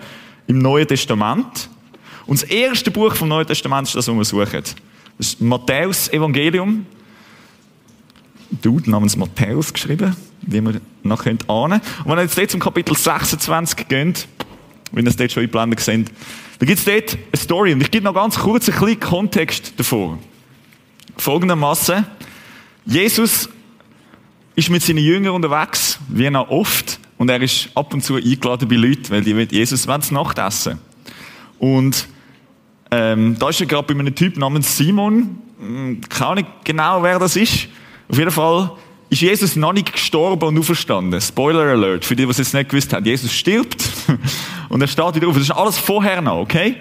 im 0.49 0.59
Neuen 0.59 0.89
Testament. 0.89 1.71
Und 2.27 2.43
das 2.43 2.49
erste 2.51 2.91
Buch 2.91 3.15
vom 3.15 3.29
Neuen 3.29 3.47
Testament 3.47 3.87
ist 3.87 3.95
das, 3.95 4.09
was 4.09 4.17
wir 4.17 4.25
suchen. 4.25 4.63
Das 5.19 5.29
ist 5.29 5.41
Matthäus 5.41 6.09
Evangelium. 6.13 6.85
Dude 8.51 8.91
namens 8.91 9.17
Matthäus 9.17 9.73
geschrieben, 9.73 10.15
wie 10.43 10.61
wir 10.61 10.81
noch 11.03 11.25
ahnen. 11.27 11.81
Und 12.05 12.11
wenn 12.11 12.17
wir 12.17 12.25
jetzt 12.25 12.51
zum 12.51 12.61
Kapitel 12.61 12.97
26 12.97 13.89
gehen, 13.89 14.15
wenn 14.93 15.05
ihr 15.05 15.11
es 15.11 15.17
dort 15.17 15.33
schon 15.33 15.43
eingeblendet 15.43 15.81
seht. 15.81 16.11
Da 16.59 16.67
gibt 16.67 16.79
es 16.79 16.85
dort 16.85 17.19
eine 17.33 17.41
Story 17.41 17.73
und 17.73 17.83
ich 17.83 17.91
gebe 17.91 18.05
noch 18.05 18.15
ganz 18.15 18.39
kurz 18.39 18.69
einen 18.69 18.79
kleinen 18.79 19.01
Kontext 19.01 19.75
davor. 19.77 20.19
Folgendermaßen: 21.17 22.07
Jesus 22.85 23.49
ist 24.55 24.71
mit 24.71 24.83
seinen 24.83 24.99
Jüngern 24.99 25.35
unterwegs, 25.35 25.99
wie 26.09 26.31
noch 26.31 26.49
oft, 26.49 26.99
und 27.19 27.29
er 27.31 27.41
ist 27.41 27.69
ab 27.75 27.93
und 27.93 28.03
zu 28.03 28.17
eingeladen 28.17 28.69
bei 28.69 28.77
Leuten, 28.77 29.11
weil 29.11 29.23
die 29.23 29.35
mit 29.35 29.53
Jesus 29.53 29.87
wollen 29.87 30.03
Nacht 30.11 30.39
essen. 30.39 30.79
Und 31.59 32.09
ähm, 32.91 33.37
da 33.39 33.49
ist 33.49 33.61
er 33.61 33.67
gerade 33.67 33.93
bei 33.93 33.99
einem 33.99 34.15
Typ 34.15 34.37
namens 34.37 34.77
Simon. 34.77 35.39
Hm, 35.59 36.01
keine 36.09 36.27
Ahnung 36.27 36.47
genau, 36.65 37.03
wer 37.03 37.19
das 37.19 37.37
ist. 37.37 37.69
Auf 38.09 38.19
jeden 38.19 38.31
Fall 38.31 38.73
ist 39.09 39.23
Jesus 39.23 39.57
noch 39.57 39.73
nicht 39.73 39.93
gestorben 39.93 40.49
und 40.49 40.59
auferstanden. 40.59 41.21
Spoiler 41.21 41.63
Alert, 41.63 42.05
für 42.05 42.17
die, 42.17 42.25
die 42.25 42.31
es 42.31 42.39
jetzt 42.39 42.55
nicht 42.55 42.71
gewusst 42.71 42.93
haben. 42.93 43.05
Jesus 43.05 43.33
stirbt 43.33 43.85
und 44.69 44.81
er 44.81 44.89
steht 44.89 45.15
wieder 45.15 45.29
auf. 45.29 45.35
Das 45.35 45.45
ist 45.45 45.51
alles 45.51 45.79
vorher 45.79 46.21
noch, 46.21 46.39
okay? 46.39 46.77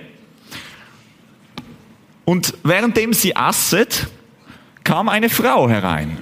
Und 2.26 2.54
währenddem 2.64 3.14
sie 3.14 3.34
essen, 3.34 3.86
kam 4.84 5.10
eine 5.10 5.30
Frau 5.30 5.70
herein, 5.70 6.18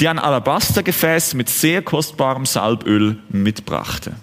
die 0.00 0.08
ein 0.08 0.18
Alabastergefäß 0.18 1.34
mit 1.34 1.48
sehr 1.48 1.82
kostbarem 1.82 2.46
Salböl 2.46 3.18
mitbrachte. 3.28 4.14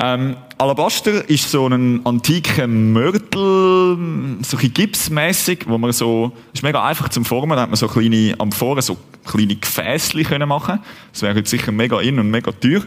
Ähm, 0.00 0.36
Alabaster 0.58 1.28
ist 1.28 1.50
so 1.50 1.66
ein 1.66 2.04
antiker 2.06 2.68
Mörtel, 2.68 3.96
so 4.42 4.56
ein 4.56 4.72
gipsmäßig, 4.72 5.64
wo 5.66 5.76
man 5.76 5.92
so, 5.92 6.32
ist 6.52 6.62
mega 6.62 6.84
einfach 6.84 7.08
zum 7.08 7.24
Formen, 7.24 7.56
da 7.56 7.62
hat 7.62 7.70
man 7.70 7.76
so 7.76 7.88
kleine 7.88 8.36
Amphoren, 8.38 8.80
so 8.80 8.96
kleine 9.24 9.56
Gefäßchen 9.56 10.24
können 10.24 10.48
machen. 10.48 10.78
Das 11.12 11.22
wäre 11.22 11.36
jetzt 11.36 11.50
sicher 11.50 11.72
mega 11.72 12.00
in 12.00 12.20
und 12.20 12.30
mega 12.30 12.52
teuer. 12.52 12.82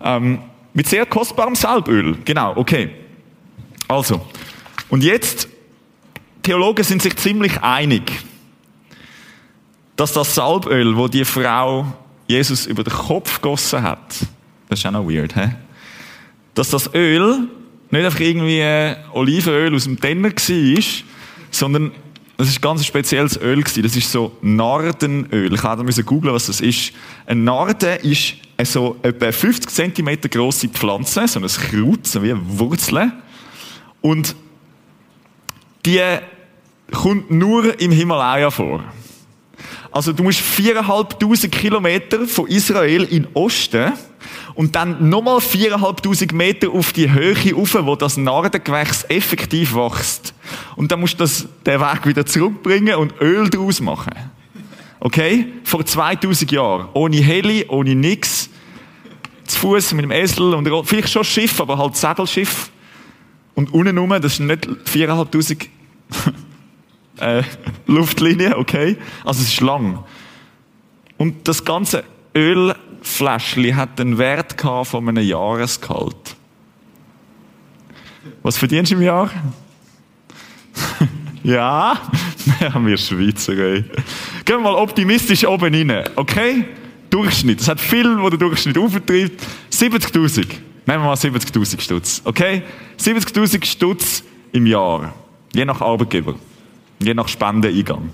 Ähm, 0.00 0.38
mit 0.74 0.88
sehr 0.88 1.06
kostbarem 1.06 1.54
Salböl, 1.54 2.18
genau, 2.24 2.56
okay. 2.56 2.90
Also, 3.88 4.26
und 4.88 5.02
jetzt, 5.02 5.48
Theologen 6.42 6.84
sind 6.84 7.02
sich 7.02 7.16
ziemlich 7.16 7.60
einig, 7.62 8.12
dass 9.96 10.12
das 10.12 10.34
Salböl, 10.34 10.96
wo 10.96 11.08
die 11.08 11.24
Frau 11.24 11.86
Jesus 12.26 12.66
über 12.66 12.84
den 12.84 12.92
Kopf 12.92 13.40
gegossen 13.40 13.82
hat, 13.82 14.14
das 14.68 14.78
ist 14.78 14.86
auch 14.86 14.92
noch 14.92 15.08
weird, 15.08 15.34
hä? 15.34 15.54
dass 16.54 16.70
das 16.70 16.92
Öl 16.94 17.48
nicht 17.90 18.04
einfach 18.04 18.20
irgendwie 18.20 18.94
Olivenöl 19.12 19.74
aus 19.74 19.84
dem 19.84 19.98
Tenner 19.98 20.30
war, 20.30 20.82
sondern 21.50 21.92
das 22.38 22.48
ist 22.50 22.62
ganz 22.62 22.86
spezielles 22.86 23.36
Öl 23.36 23.60
gewesen. 23.60 23.82
Das 23.82 23.96
ist 23.96 24.12
so 24.12 24.36
Nardenöl. 24.42 25.52
Ich 25.52 25.62
habe 25.64 25.84
da 25.84 26.02
googeln, 26.02 26.32
was 26.32 26.46
das 26.46 26.60
ist. 26.60 26.92
Ein 27.26 27.42
Narden 27.42 27.98
ist 28.02 28.34
so 28.62 28.96
etwa 29.02 29.32
50 29.32 29.68
cm 29.68 30.20
grosse 30.30 30.68
Pflanze, 30.68 31.26
so 31.26 31.40
ein 31.40 31.46
Kraut, 31.48 32.06
so 32.06 32.22
wie 32.22 32.32
Wurzeln. 32.36 33.12
Und 34.00 34.36
die 35.84 36.00
kommt 36.92 37.28
nur 37.32 37.80
im 37.80 37.90
Himalaya 37.90 38.52
vor. 38.52 38.84
Also 39.90 40.12
du 40.12 40.22
musst 40.22 40.38
viereinhalbtausend 40.38 41.52
Kilometer 41.52 42.24
von 42.28 42.46
Israel 42.46 43.02
in 43.02 43.26
Osten 43.34 43.94
und 44.58 44.74
dann 44.74 45.08
nochmal 45.08 45.40
viereinhalbtausend 45.40 46.32
Meter 46.32 46.72
auf 46.72 46.92
die 46.92 47.12
Höhe 47.12 47.36
rauf, 47.54 47.76
wo 47.80 47.94
das 47.94 48.16
Nardengewächs 48.16 49.04
effektiv 49.04 49.76
wächst. 49.76 50.34
Und 50.74 50.90
dann 50.90 50.98
musst 50.98 51.14
du 51.14 51.18
das, 51.18 51.46
den 51.64 51.80
Weg 51.80 52.04
wieder 52.04 52.26
zurückbringen 52.26 52.96
und 52.96 53.14
Öl 53.20 53.48
draus 53.48 53.80
machen. 53.80 54.14
Okay? 54.98 55.46
Vor 55.62 55.86
2000 55.86 56.50
Jahren. 56.50 56.88
Ohne 56.92 57.18
Heli, 57.18 57.66
ohne 57.68 57.94
nix. 57.94 58.50
Zu 59.44 59.60
Fuß 59.60 59.92
mit 59.92 60.02
dem 60.02 60.10
Esel 60.10 60.52
und 60.52 60.68
vielleicht 60.88 61.10
schon 61.10 61.22
Schiff, 61.22 61.60
aber 61.60 61.78
halt 61.78 61.94
Segelschiff. 61.94 62.72
Und 63.54 63.72
unten 63.72 63.96
rum, 63.96 64.10
das 64.10 64.24
ist 64.24 64.40
nicht 64.40 64.68
viereinhalbtausend 64.86 65.68
äh, 67.20 67.44
Luftlinie, 67.86 68.58
okay? 68.58 68.96
Also 69.24 69.40
es 69.40 69.52
ist 69.52 69.60
lang. 69.60 70.02
Und 71.16 71.46
das 71.46 71.64
ganze 71.64 72.02
Öl 72.34 72.74
Fläschchen 73.02 73.76
hat 73.76 73.98
den 73.98 74.18
Wert 74.18 74.60
von 74.60 75.08
einem 75.08 75.24
Jahresgehalt. 75.24 76.36
Was 78.42 78.58
verdienst 78.58 78.92
du 78.92 78.96
im 78.96 79.02
Jahr? 79.02 79.30
ja, 81.42 82.00
ja, 82.60 82.74
wir 82.86 82.96
Schweizer, 82.96 83.56
ey. 83.56 83.84
Gehen 84.44 84.56
wir 84.56 84.60
mal 84.60 84.74
optimistisch 84.74 85.46
oben 85.46 85.74
rein, 85.74 86.04
okay? 86.16 86.64
Durchschnitt. 87.10 87.60
Es 87.60 87.68
hat 87.68 87.80
viel, 87.80 88.20
wo 88.20 88.28
der 88.28 88.38
Durchschnitt 88.38 88.76
auftreibt. 88.76 89.42
70.000. 89.72 90.46
Nehmen 90.46 90.58
wir 90.86 90.98
mal 90.98 91.14
70.000 91.14 91.80
Stutz, 91.80 92.22
okay? 92.24 92.62
70.000 92.98 93.64
Stutz 93.64 94.22
im 94.52 94.66
Jahr. 94.66 95.14
Je 95.54 95.64
nach 95.64 95.80
Arbeitgeber. 95.80 96.34
Je 96.98 97.14
nach 97.14 97.28
Spendeneingang. 97.28 98.10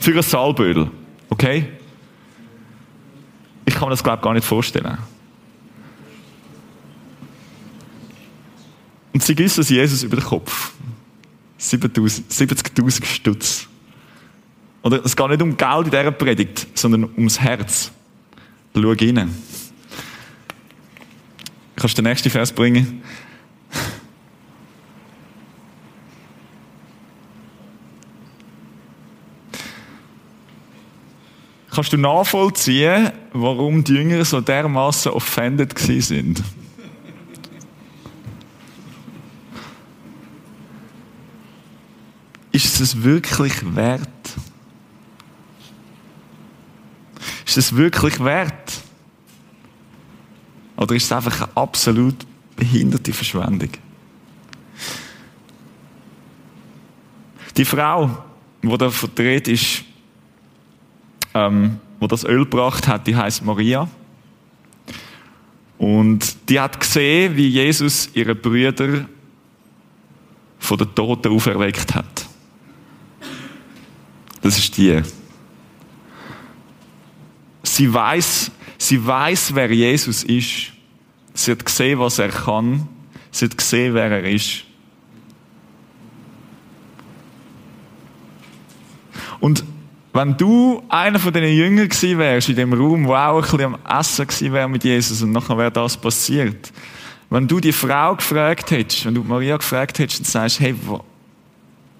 Für 0.00 0.16
ein 0.16 0.22
Salböl, 0.22 0.90
okay? 1.30 1.66
Kann 3.82 3.88
mir 3.88 3.94
das, 3.94 4.04
glaube 4.04 4.18
ich, 4.18 4.22
gar 4.22 4.32
nicht 4.32 4.46
vorstellen. 4.46 4.96
Und 9.12 9.24
sie 9.24 9.34
gießen 9.34 9.64
Jesus 9.64 10.04
über 10.04 10.18
den 10.18 10.24
Kopf. 10.24 10.70
70.000 11.58 13.04
Stutz. 13.04 13.66
Oder 14.84 15.04
es 15.04 15.16
geht 15.16 15.28
nicht 15.30 15.42
um 15.42 15.56
Geld 15.56 15.86
in 15.86 15.90
dieser 15.90 16.12
Predigt, 16.12 16.68
sondern 16.78 17.10
ums 17.16 17.40
Herz. 17.40 17.90
Schau 18.72 18.88
rein. 18.88 19.34
Kannst 21.74 21.98
du 21.98 22.02
den 22.02 22.08
nächsten 22.08 22.30
Vers 22.30 22.52
bringen? 22.52 23.02
Kannst 31.68 31.92
du 31.92 31.96
nachvollziehen, 31.96 33.10
warum 33.32 33.84
die 33.84 33.94
Jünger 33.94 34.24
so 34.24 34.40
dermaßen 34.40 35.12
offended 35.12 35.78
sind? 35.78 36.42
ist 42.52 42.80
es 42.80 43.02
wirklich 43.02 43.74
wert? 43.74 44.08
Ist 47.46 47.56
es 47.56 47.74
wirklich 47.74 48.22
wert? 48.22 48.80
Oder 50.76 50.94
ist 50.94 51.04
es 51.04 51.12
einfach 51.12 51.42
eine 51.42 51.56
absolut 51.56 52.26
behinderte 52.56 53.12
Verschwendung? 53.12 53.70
Die 57.56 57.64
Frau, 57.64 58.24
die 58.62 58.78
da 58.78 58.90
verdreht 58.90 59.48
ist, 59.48 59.84
ähm, 61.34 61.78
wo 62.02 62.08
das 62.08 62.24
Öl 62.24 62.40
gebracht 62.40 62.88
hat, 62.88 63.06
die 63.06 63.14
heißt 63.14 63.44
Maria. 63.44 63.88
Und 65.78 66.48
die 66.48 66.58
hat 66.58 66.80
gesehen, 66.80 67.36
wie 67.36 67.46
Jesus 67.46 68.10
ihre 68.12 68.34
Brüder 68.34 69.06
von 70.58 70.78
den 70.78 70.92
Toten 70.96 71.32
auferweckt 71.32 71.94
hat. 71.94 72.26
Das 74.40 74.58
ist 74.58 74.76
die. 74.76 75.00
Sie 77.62 77.94
weiß, 77.94 78.50
sie 78.78 79.06
weiß, 79.06 79.54
wer 79.54 79.72
Jesus 79.72 80.24
ist. 80.24 80.72
Sie 81.34 81.52
hat 81.52 81.64
gesehen, 81.64 82.00
was 82.00 82.18
er 82.18 82.30
kann. 82.30 82.88
Sie 83.30 83.44
hat 83.44 83.56
gesehen, 83.56 83.94
wer 83.94 84.10
er 84.10 84.28
ist. 84.28 84.64
Und 89.38 89.62
wenn 90.12 90.36
du 90.36 90.82
einer 90.88 91.18
von 91.18 91.32
diesen 91.32 91.48
Jüngern 91.48 91.88
gewesen 91.88 92.18
wärst 92.18 92.48
in 92.48 92.56
dem 92.56 92.72
Raum, 92.72 93.06
wo 93.06 93.14
auch 93.14 93.36
ein 93.36 93.42
bisschen 93.42 93.74
am 93.74 93.78
Essen 93.98 94.52
wäre 94.52 94.68
mit 94.68 94.84
Jesus 94.84 95.22
und 95.22 95.32
nachher 95.32 95.56
wäre 95.56 95.70
das 95.70 95.96
passiert, 95.96 96.72
wenn 97.30 97.48
du 97.48 97.60
die 97.60 97.72
Frau 97.72 98.14
gefragt 98.14 98.70
hättest, 98.70 99.06
wenn 99.06 99.14
du 99.14 99.22
Maria 99.22 99.56
gefragt 99.56 99.98
hättest 99.98 100.20
und 100.20 100.26
sagst, 100.26 100.60
hey, 100.60 100.74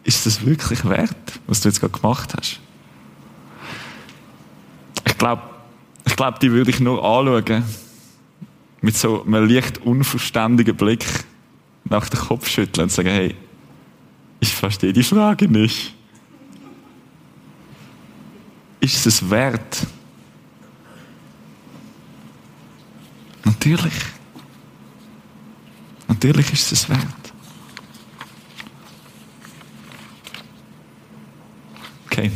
ist 0.05 0.27
das 0.27 0.45
wirklich 0.45 0.85
wert, 0.85 1.41
was 1.47 1.63
du 1.63 1.69
jetzt 1.69 1.81
gerade 1.81 1.99
gemacht 1.99 2.35
hast? 2.37 2.61
Ich 5.07 5.17
glaube, 5.17 5.43
ich 6.05 6.17
glaube, 6.17 6.39
die 6.41 6.53
würde 6.53 6.71
ich 6.71 6.81
nur 6.81 7.03
anschauen. 7.03 7.65
Mit 8.83 8.97
so 8.97 9.25
einem 9.25 9.49
leicht 9.49 9.79
unverständigen 9.79 10.77
Blick 10.77 11.07
nach 11.85 12.09
dem 12.09 12.21
Kopf 12.21 12.49
schütteln 12.49 12.85
und 12.85 12.93
sagen, 12.93 13.09
hey, 13.09 13.35
ich 14.41 14.53
verstehe 14.55 14.93
die 14.93 15.05
Frage 15.05 15.49
nicht 15.49 15.95
ist 18.83 19.07
es 19.07 19.31
wert? 19.31 19.87
Natürlich. 23.45 23.95
Natürlich 26.09 26.53
ist 26.53 26.73
es 26.73 26.89
wert. 26.89 27.01
Okay. 32.07 32.33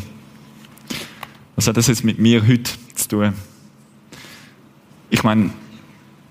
Was 1.56 1.66
hat 1.66 1.76
das 1.76 1.88
jetzt 1.88 2.04
mit 2.04 2.18
mir 2.20 2.46
heute 2.46 2.70
zu 2.94 3.08
tun? 3.08 3.34
Ich 5.10 5.22
meine, 5.24 5.50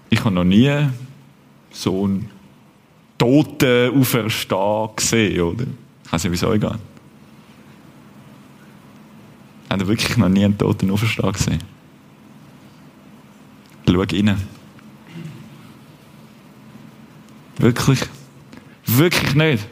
ich 0.10 0.20
habe 0.24 0.34
noch 0.34 0.46
nie 0.46 0.88
so 1.72 2.06
einen 2.06 2.32
Toten 3.18 4.00
auferstehen 4.00 4.90
gesehen, 4.96 5.42
oder? 5.42 5.66
Ich 6.16 6.24
wie 6.24 6.36
es 6.36 6.44
euch 6.44 6.62
geht. 6.62 6.95
Habt 9.70 9.82
ihr 9.82 9.88
wirklich 9.88 10.18
noch 10.18 10.30
nie 10.30 10.46
einen 10.46 10.58
toten 10.58 10.92
Auferstehen 10.92 11.32
gesehen? 11.32 11.60
Schau 13.88 14.00
rein. 14.00 14.38
Wirklich? 17.58 18.00
Wirklich 18.86 19.36
nicht. 19.36 19.68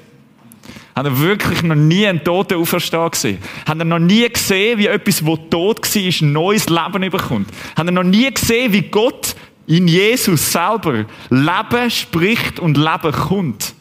Habt 0.95 1.07
ihr 1.07 1.19
wirklich 1.19 1.63
noch 1.63 1.75
nie 1.75 2.05
einen 2.05 2.23
Toten 2.23 2.55
auferstehen 2.55 3.09
gesehen? 3.09 3.37
Habt 3.65 3.79
ihr 3.79 3.85
noch 3.85 3.99
nie 3.99 4.27
gesehen, 4.29 4.77
wie 4.77 4.87
etwas, 4.87 5.25
wo 5.25 5.35
tot 5.35 5.83
war, 5.83 6.27
neues 6.27 6.69
Leben 6.69 7.09
bekommt? 7.09 7.49
Habt 7.75 7.89
ihr 7.89 7.91
noch 7.91 8.03
nie 8.03 8.31
gesehen, 8.31 8.71
wie 8.73 8.83
Gott 8.83 9.35
in 9.65 9.87
Jesus 9.87 10.51
selber 10.51 11.05
Leben 11.29 11.89
spricht 11.89 12.59
und 12.59 12.77
Leben 12.77 13.11
kommt? 13.11 13.73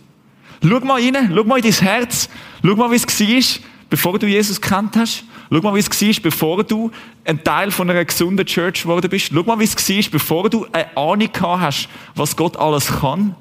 Schau 0.63 0.81
mal 0.81 1.03
rein, 1.03 1.33
schau 1.35 1.45
mal 1.45 1.57
in 1.59 1.63
dein 1.63 1.73
Herz, 1.73 2.29
schau 2.65 2.77
mal, 2.77 2.91
wie 2.91 2.97
es 2.97 3.07
war, 3.07 3.63
bevor 3.91 4.19
du 4.19 4.27
Jesus 4.27 4.61
kennt 4.61 4.97
hast. 4.97 5.25
Schau 5.53 5.61
mal, 5.61 5.75
wie 5.75 5.81
es 5.81 5.91
war, 5.91 6.23
bevor 6.23 6.65
du 6.65 6.91
ein 7.27 7.45
Teil 7.45 7.71
von 7.71 7.91
einer 7.91 8.07
gesunden 8.07 8.47
Church 8.47 8.85
geworden 8.85 9.11
bist. 9.11 9.33
Schau 9.35 9.43
mal, 9.43 9.59
wie 9.59 9.65
es 9.65 9.77
war, 9.77 10.11
bevor 10.11 10.49
du 10.49 10.67
eine 10.73 10.97
Ahnung 10.97 11.29
hast, 11.43 11.91
was 12.15 12.35
Gott 12.35 12.57
alles 12.57 12.87
kann. 12.87 13.35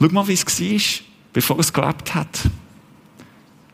Schau 0.00 0.08
mal, 0.10 0.28
wie 0.28 0.34
es 0.34 0.46
war, 0.46 1.04
bevor 1.32 1.58
es 1.58 1.72
gelebt 1.72 2.14
hat. 2.14 2.42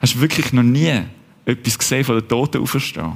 Hast 0.01 0.15
du 0.15 0.21
wirklich 0.21 0.51
noch 0.55 0.63
nie 0.63 1.03
etwas 1.45 1.79
gesehen 1.79 2.05
von 2.05 2.15
der 2.15 2.27
Toten 2.27 2.63
auferstehen? 2.63 3.13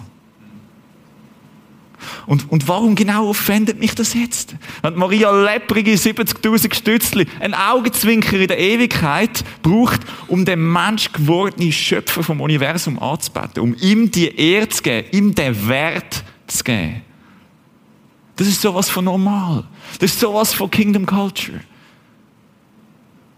Und, 2.26 2.50
und 2.50 2.68
warum 2.68 2.94
genau 2.94 3.28
offendet 3.28 3.78
mich 3.78 3.94
das 3.94 4.14
jetzt? 4.14 4.54
Wenn 4.82 4.94
Maria 4.94 5.30
leprige 5.30 5.92
70.000 5.92 6.74
Stützli 6.74 7.26
ein 7.40 7.54
Augenzwinker 7.54 8.38
in 8.38 8.48
der 8.48 8.58
Ewigkeit 8.58 9.44
braucht, 9.62 10.00
um 10.28 10.44
den 10.44 10.72
Mensch 10.72 11.12
gewordenen 11.12 11.72
Schöpfer 11.72 12.22
vom 12.22 12.40
Universum 12.40 12.98
anzubeten, 12.98 13.62
um 13.62 13.74
ihm 13.74 14.10
die 14.10 14.34
Ehre 14.36 14.68
zu 14.68 14.82
geben, 14.82 15.08
ihm 15.12 15.34
den 15.34 15.68
Wert 15.68 16.24
zu 16.46 16.64
geben. 16.64 17.02
Das 18.36 18.46
ist 18.46 18.62
sowas 18.62 18.88
von 18.88 19.04
normal. 19.04 19.64
Das 19.98 20.12
ist 20.12 20.20
sowas 20.20 20.54
von 20.54 20.70
Kingdom 20.70 21.06
Culture. 21.06 21.60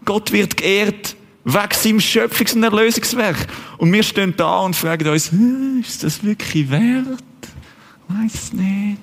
Gott 0.05 0.31
wird 0.31 0.57
geehrt 0.57 1.15
wegen 1.43 1.71
seinem 1.71 1.99
Schöpfungs- 1.99 2.55
und 2.55 2.63
Erlösungswerk. 2.63 3.47
Und 3.77 3.91
wir 3.91 4.03
stehen 4.03 4.33
da 4.37 4.59
und 4.59 4.75
fragen 4.75 5.07
uns, 5.07 5.31
ist 5.87 6.03
das 6.03 6.23
wirklich 6.23 6.69
wert? 6.69 7.23
Weiß 8.13 8.33
es 8.33 8.53
nicht. 8.53 9.01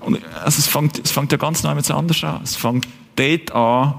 Und 0.00 0.18
also 0.42 0.58
es, 0.58 0.66
fängt, 0.66 0.98
es 0.98 1.10
fängt 1.10 1.30
ja 1.32 1.38
ganz 1.38 1.62
neu 1.62 1.74
mit 1.74 1.90
anders 1.90 2.24
an. 2.24 2.40
Es 2.42 2.56
fängt 2.56 2.88
dort 3.16 3.52
an, 3.52 3.94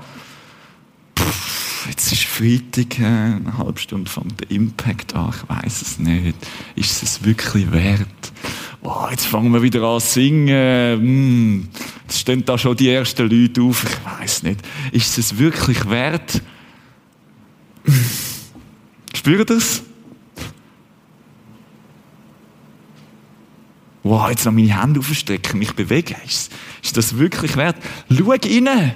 pff, 1.17 1.87
jetzt 1.89 2.11
ist 2.11 2.23
Freitag, 2.23 2.99
äh, 2.99 3.05
eine 3.05 3.57
halbe 3.57 3.79
Stunde 3.79 4.09
fängt 4.09 4.39
der 4.39 4.49
Impact 4.51 5.15
an, 5.15 5.31
ich 5.35 5.49
weiß 5.49 5.81
es 5.81 5.99
nicht. 5.99 6.35
Ist 6.75 7.03
es 7.03 7.23
wirklich 7.23 7.71
wert? 7.71 8.07
Oh, 8.81 9.07
jetzt 9.11 9.27
fangen 9.27 9.53
wir 9.53 9.61
wieder 9.61 9.83
an 9.83 9.99
zu 9.99 10.07
singen. 10.07 10.99
Hm, 10.99 11.69
jetzt 12.03 12.19
stehen 12.19 12.43
da 12.43 12.57
schon 12.57 12.75
die 12.75 12.89
ersten 12.89 13.29
Leute 13.29 13.61
auf. 13.61 13.83
Ich 13.83 14.19
weiß 14.19 14.43
nicht. 14.43 14.61
Ist 14.91 15.19
es 15.19 15.37
wirklich 15.37 15.87
wert? 15.87 16.41
Spürt 19.13 19.39
ihr 19.39 19.55
das? 19.55 19.83
Wow, 24.03 24.29
jetzt 24.29 24.45
noch 24.45 24.51
meine 24.51 24.81
Hände 24.81 24.99
aufstrecken, 24.99 25.59
mich 25.59 25.73
bewegen. 25.73 26.15
Ist, 26.25 26.51
ist 26.81 26.97
das 26.97 27.17
wirklich 27.17 27.55
wert? 27.55 27.75
Schau 28.09 28.29
rein. 28.29 28.93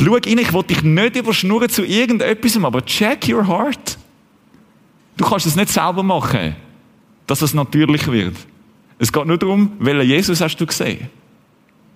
Schau 0.00 0.12
rein, 0.12 0.38
ich 0.38 0.52
will 0.52 0.62
dich 0.62 0.82
nicht 0.82 1.16
überschnurren 1.16 1.68
zu 1.68 1.84
irgendetwas, 1.84 2.56
aber 2.62 2.84
check 2.84 3.28
your 3.28 3.46
heart. 3.46 3.98
Du 5.16 5.24
kannst 5.24 5.46
es 5.46 5.56
nicht 5.56 5.70
selber 5.70 6.02
machen, 6.02 6.56
dass 7.26 7.40
es 7.42 7.54
natürlich 7.54 8.06
wird. 8.06 8.36
Es 8.98 9.12
geht 9.12 9.26
nur 9.26 9.38
darum, 9.38 9.72
welchen 9.78 10.08
Jesus 10.08 10.40
hast 10.40 10.56
du 10.56 10.66
gesehen. 10.66 11.08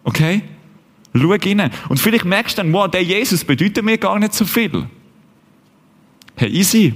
Okay? 0.05 0.43
Schau 1.15 1.29
rein. 1.29 1.71
Und 1.89 2.01
vielleicht 2.01 2.25
merkst 2.25 2.57
du 2.57 2.63
dann, 2.63 2.73
wow, 2.73 2.89
der 2.89 3.03
Jesus 3.03 3.45
bedeutet 3.45 3.85
mir 3.85 3.99
gar 3.99 4.19
nicht 4.19 4.35
so 4.35 4.45
viel. 4.45 4.87
Hey, 6.37 6.49
easy. 6.51 6.95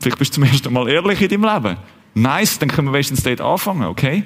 Vielleicht 0.00 0.18
bist 0.18 0.32
du 0.32 0.34
zum 0.36 0.44
ersten 0.44 0.72
Mal 0.72 0.88
ehrlich 0.88 1.20
in 1.20 1.28
deinem 1.28 1.44
Leben. 1.44 1.76
Nice, 2.14 2.58
dann 2.58 2.68
können 2.68 2.88
wir 2.88 2.92
wenigstens 2.92 3.22
dort 3.22 3.40
anfangen, 3.40 3.84
okay? 3.84 4.24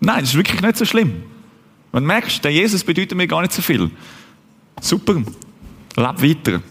Nein, 0.00 0.20
das 0.20 0.30
ist 0.30 0.36
wirklich 0.36 0.60
nicht 0.60 0.76
so 0.76 0.84
schlimm. 0.84 1.24
Wenn 1.92 2.04
du 2.04 2.06
merkst, 2.06 2.44
der 2.44 2.52
Jesus 2.52 2.84
bedeutet 2.84 3.16
mir 3.16 3.26
gar 3.26 3.42
nicht 3.42 3.52
so 3.52 3.62
viel. 3.62 3.90
Super. 4.80 5.14
Leb 5.14 6.22
weiter. 6.22 6.62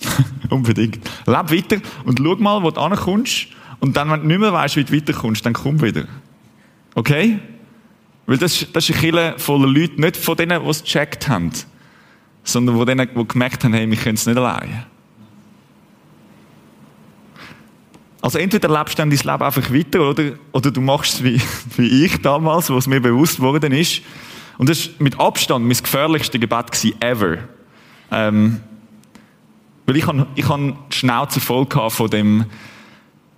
Unbedingt. 0.50 1.00
Leb 1.26 1.50
weiter 1.50 1.80
und 2.04 2.18
schau 2.18 2.36
mal, 2.36 2.62
wo 2.62 2.70
du 2.70 2.80
ankommst. 2.80 3.48
Und 3.80 3.96
dann, 3.96 4.10
wenn 4.10 4.20
du 4.20 4.26
nicht 4.26 4.40
mehr 4.40 4.52
weißt, 4.52 4.76
wie 4.76 4.84
du 4.84 4.94
weiterkommst, 4.94 5.44
dann 5.46 5.52
komm 5.52 5.80
wieder. 5.80 6.04
Okay? 6.94 7.38
Weil 8.26 8.38
das, 8.38 8.66
das 8.72 8.88
ist 8.88 8.94
eine 8.94 9.00
Kille 9.00 9.34
voller 9.38 9.66
Leute, 9.66 10.00
nicht 10.00 10.16
von 10.16 10.36
denen, 10.36 10.62
die 10.62 10.68
es 10.68 10.82
gecheckt 10.82 11.28
haben, 11.28 11.50
sondern 12.44 12.76
von 12.76 12.86
denen, 12.86 13.08
die 13.16 13.28
gemerkt 13.28 13.64
haben, 13.64 13.72
hey, 13.72 13.88
wir 13.88 13.96
können 13.96 14.16
es 14.16 14.26
nicht 14.26 14.36
alleine. 14.36 14.86
Also 18.28 18.40
entweder 18.40 18.68
lebst 18.68 18.98
du 18.98 19.00
dann 19.00 19.08
dein 19.08 19.18
Leben 19.18 19.42
einfach 19.42 19.72
weiter, 19.72 20.06
oder, 20.06 20.32
oder 20.52 20.70
du 20.70 20.82
machst 20.82 21.14
es 21.14 21.24
wie, 21.24 21.40
wie 21.78 22.04
ich 22.04 22.20
damals, 22.20 22.68
wo 22.68 22.76
es 22.76 22.86
mir 22.86 23.00
bewusst 23.00 23.40
worden 23.40 23.72
ist. 23.72 24.02
Und 24.58 24.68
das 24.68 24.86
war 24.86 24.94
mit 24.98 25.18
Abstand 25.18 25.64
mein 25.64 25.78
gefährlichste 25.78 26.38
Gebet 26.38 26.70
gewesen, 26.70 27.00
ever. 27.00 27.38
Ähm, 28.10 28.60
weil 29.86 29.96
ich 29.96 30.06
habe 30.06 30.26
ich 30.34 30.46
hab 30.46 30.58
die 30.58 30.94
Schnauze 30.94 31.40
voll 31.40 31.66
von 31.88 32.10
dem, 32.10 32.44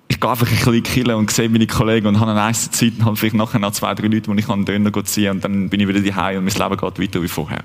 ich 0.08 0.18
gehe 0.18 0.28
einfach 0.28 0.48
ein 0.48 0.56
bisschen 0.56 0.82
killen 0.82 1.14
und 1.14 1.30
sehe 1.30 1.48
meine 1.48 1.68
Kollegen 1.68 2.08
und 2.08 2.18
habe 2.18 2.32
eine 2.32 2.40
nice 2.40 2.72
Zeit 2.72 2.94
und 2.98 3.04
habe 3.04 3.14
vielleicht 3.14 3.36
nachher 3.36 3.60
noch 3.60 3.70
zwei, 3.70 3.94
drei 3.94 4.08
Leute, 4.08 4.26
wo 4.26 4.34
ich 4.34 4.48
einen 4.48 4.64
Döner 4.64 5.04
ziehen 5.04 5.30
und 5.30 5.44
dann 5.44 5.68
bin 5.68 5.78
ich 5.78 5.86
wieder 5.86 6.00
daheim 6.00 6.38
und 6.38 6.46
mein 6.46 6.68
Leben 6.68 6.80
geht 6.80 7.00
weiter 7.00 7.22
wie 7.22 7.28
vorher. 7.28 7.62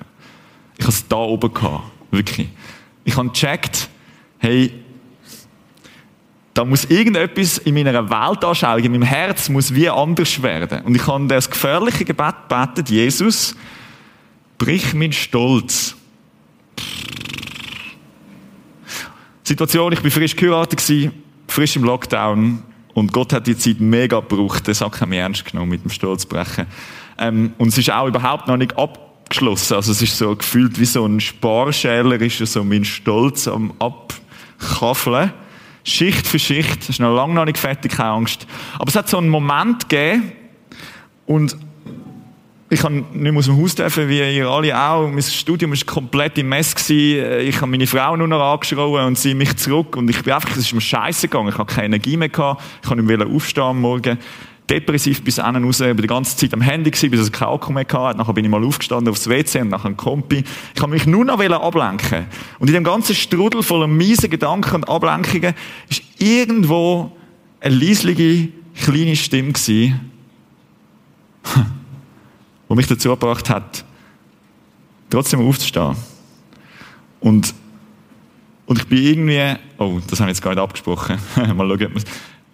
Ich 0.77 0.83
habe 0.83 0.93
es 0.93 1.07
da 1.07 1.15
oben 1.15 1.51
gehabt. 1.51 1.85
Wirklich. 2.11 2.49
Ich 3.03 3.17
habe 3.17 3.29
gecheckt, 3.29 3.89
hey, 4.38 4.84
da 6.55 6.63
muss 6.63 6.85
irgendetwas 6.85 7.57
in 7.59 7.75
meiner 7.75 8.09
Weltanschauung, 8.09 8.81
in 8.81 8.93
meinem 8.93 9.03
Herz, 9.03 9.49
muss 9.49 9.75
wie 9.75 9.89
anders 9.89 10.41
werden. 10.41 10.81
Und 10.85 10.95
ich 10.95 11.05
habe 11.05 11.27
das 11.27 11.49
gefährliche 11.49 12.05
Gebet 12.05 12.33
gebetet, 12.47 12.89
Jesus, 12.89 13.55
brich 14.57 14.93
meinen 14.93 15.11
Stolz. 15.11 15.95
Situation, 19.43 19.91
ich 19.91 20.01
bin 20.01 20.09
frisch 20.09 20.35
geheiratet 20.35 20.81
frisch 21.47 21.75
im 21.75 21.83
Lockdown, 21.83 22.63
und 22.93 23.11
Gott 23.11 23.33
hat 23.33 23.45
die 23.45 23.57
Zeit 23.57 23.81
mega 23.81 24.21
gebraucht, 24.21 24.69
das 24.69 24.79
hat 24.79 25.05
mich 25.07 25.19
ernst 25.19 25.43
genommen 25.43 25.69
mit 25.69 25.83
dem 25.83 25.91
Stolzbrechen. 25.91 26.65
Ähm, 27.17 27.53
und 27.57 27.67
es 27.67 27.77
ist 27.77 27.91
auch 27.91 28.07
überhaupt 28.07 28.47
noch 28.47 28.55
nicht 28.55 28.77
abgeschlossen. 28.77 29.75
Also 29.75 29.91
es 29.91 30.01
ist 30.01 30.17
so 30.17 30.33
gefühlt 30.33 30.79
wie 30.79 30.85
so 30.85 31.05
ein 31.05 31.19
Sparschäler, 31.19 32.21
ist 32.21 32.37
so 32.37 32.63
mein 32.63 32.85
Stolz 32.85 33.49
am 33.49 33.73
Abkaffeln. 33.79 35.33
Schicht 35.85 36.27
für 36.27 36.39
Schicht. 36.39 36.81
Das 36.81 36.89
ist 36.89 36.99
noch 36.99 37.15
lange 37.15 37.33
noch 37.33 37.45
nicht 37.45 37.57
fertig, 37.57 37.93
keine 37.93 38.09
Angst. 38.09 38.45
Aber 38.77 38.89
es 38.89 38.95
hat 38.95 39.07
so 39.07 39.17
einen 39.17 39.29
Moment 39.29 39.87
gegeben, 39.87 40.33
und 41.25 41.57
ich 42.69 42.81
kann 42.81 43.05
nicht 43.13 43.13
mehr 43.13 43.35
aus 43.35 43.45
dem 43.45 43.61
Haus 43.61 43.75
dürfen, 43.75 44.09
wie 44.09 44.19
ihr 44.19 44.47
alle 44.47 44.77
auch. 44.77 45.07
Mein 45.07 45.21
Studium 45.21 45.71
war 45.71 45.77
komplett 45.85 46.37
im 46.37 46.49
Mess. 46.49 46.75
Gewesen. 46.75 47.47
Ich 47.47 47.55
habe 47.57 47.67
meine 47.67 47.87
Frau 47.87 48.15
nur 48.15 48.27
noch 48.27 48.41
angeschrien 48.41 49.05
und 49.05 49.17
sie 49.17 49.33
mich 49.33 49.55
zurück. 49.57 49.95
Und 49.95 50.09
ich 50.09 50.21
bin 50.23 50.33
einfach, 50.33 50.51
es 50.51 50.57
ist 50.57 50.73
mir 50.73 50.81
scheiße 50.81 51.27
gegangen. 51.27 51.49
Ich 51.49 51.57
habe 51.57 51.71
keine 51.71 51.85
Energie 51.85 52.17
mehr 52.17 52.29
gehabt. 52.29 52.63
Ich 52.81 52.87
konnte 52.87 53.03
nicht 53.03 53.17
mehr 53.17 53.27
aufstehen 53.27 53.63
am 53.63 53.81
Morgen. 53.81 54.17
Depressiv 54.69 55.23
bis 55.23 55.38
innen 55.38 55.63
raus. 55.63 55.80
Ich 55.80 55.88
war 55.88 55.93
die 55.93 56.08
ganze 56.08 56.36
Zeit 56.36 56.54
am 56.54 56.62
Handy 56.62 56.89
gewesen, 56.89 57.12
bis 57.12 57.19
es 57.19 57.32
keinen 57.32 57.49
Akku 57.49 57.71
mehr 57.71 57.86
hatte. 57.91 58.17
Nachher 58.17 58.34
bin 58.34 58.45
ich 58.45 58.51
mal 58.51 58.63
aufgestanden 58.63 59.10
aufs 59.12 59.30
WC 59.30 59.62
und 59.62 59.69
nachher 59.69 59.89
ein 59.89 59.97
Kompi. 59.97 60.43
Ich 60.73 60.82
habe 60.82 60.91
mich 60.91 61.06
nur 61.06 61.23
noch 61.23 61.39
ablenken. 61.39 62.25
Und 62.60 62.67
in 62.67 62.73
dem 62.73 62.84
ganzen 62.84 63.15
Strudel 63.15 63.62
voller 63.62 63.88
miesen 63.88 64.30
Gedanken 64.30 64.75
und 64.75 64.89
Ablenkungen 64.89 65.54
ist 65.89 66.01
irgendwo 66.17 67.12
eine 67.60 67.75
leislige, 67.75 68.49
kleine 68.75 69.15
Stimme 69.15 69.54
gewesen 69.54 70.12
wo 72.67 72.75
mich 72.75 72.88
dazu 72.88 73.10
gebracht 73.10 73.49
hat, 73.49 73.86
trotzdem 75.10 75.47
aufzustehen. 75.47 75.95
Und, 77.19 77.54
und 78.65 78.80
ich 78.80 78.88
bin 78.88 79.04
irgendwie, 79.04 79.60
oh, 79.78 79.99
das 80.08 80.19
habe 80.19 80.30
ich 80.30 80.38
jetzt 80.38 80.43
gar 80.43 80.51
nicht 80.51 80.60
abgesprochen. 80.60 81.17
Mal 81.36 81.67
schauen, 81.67 82.04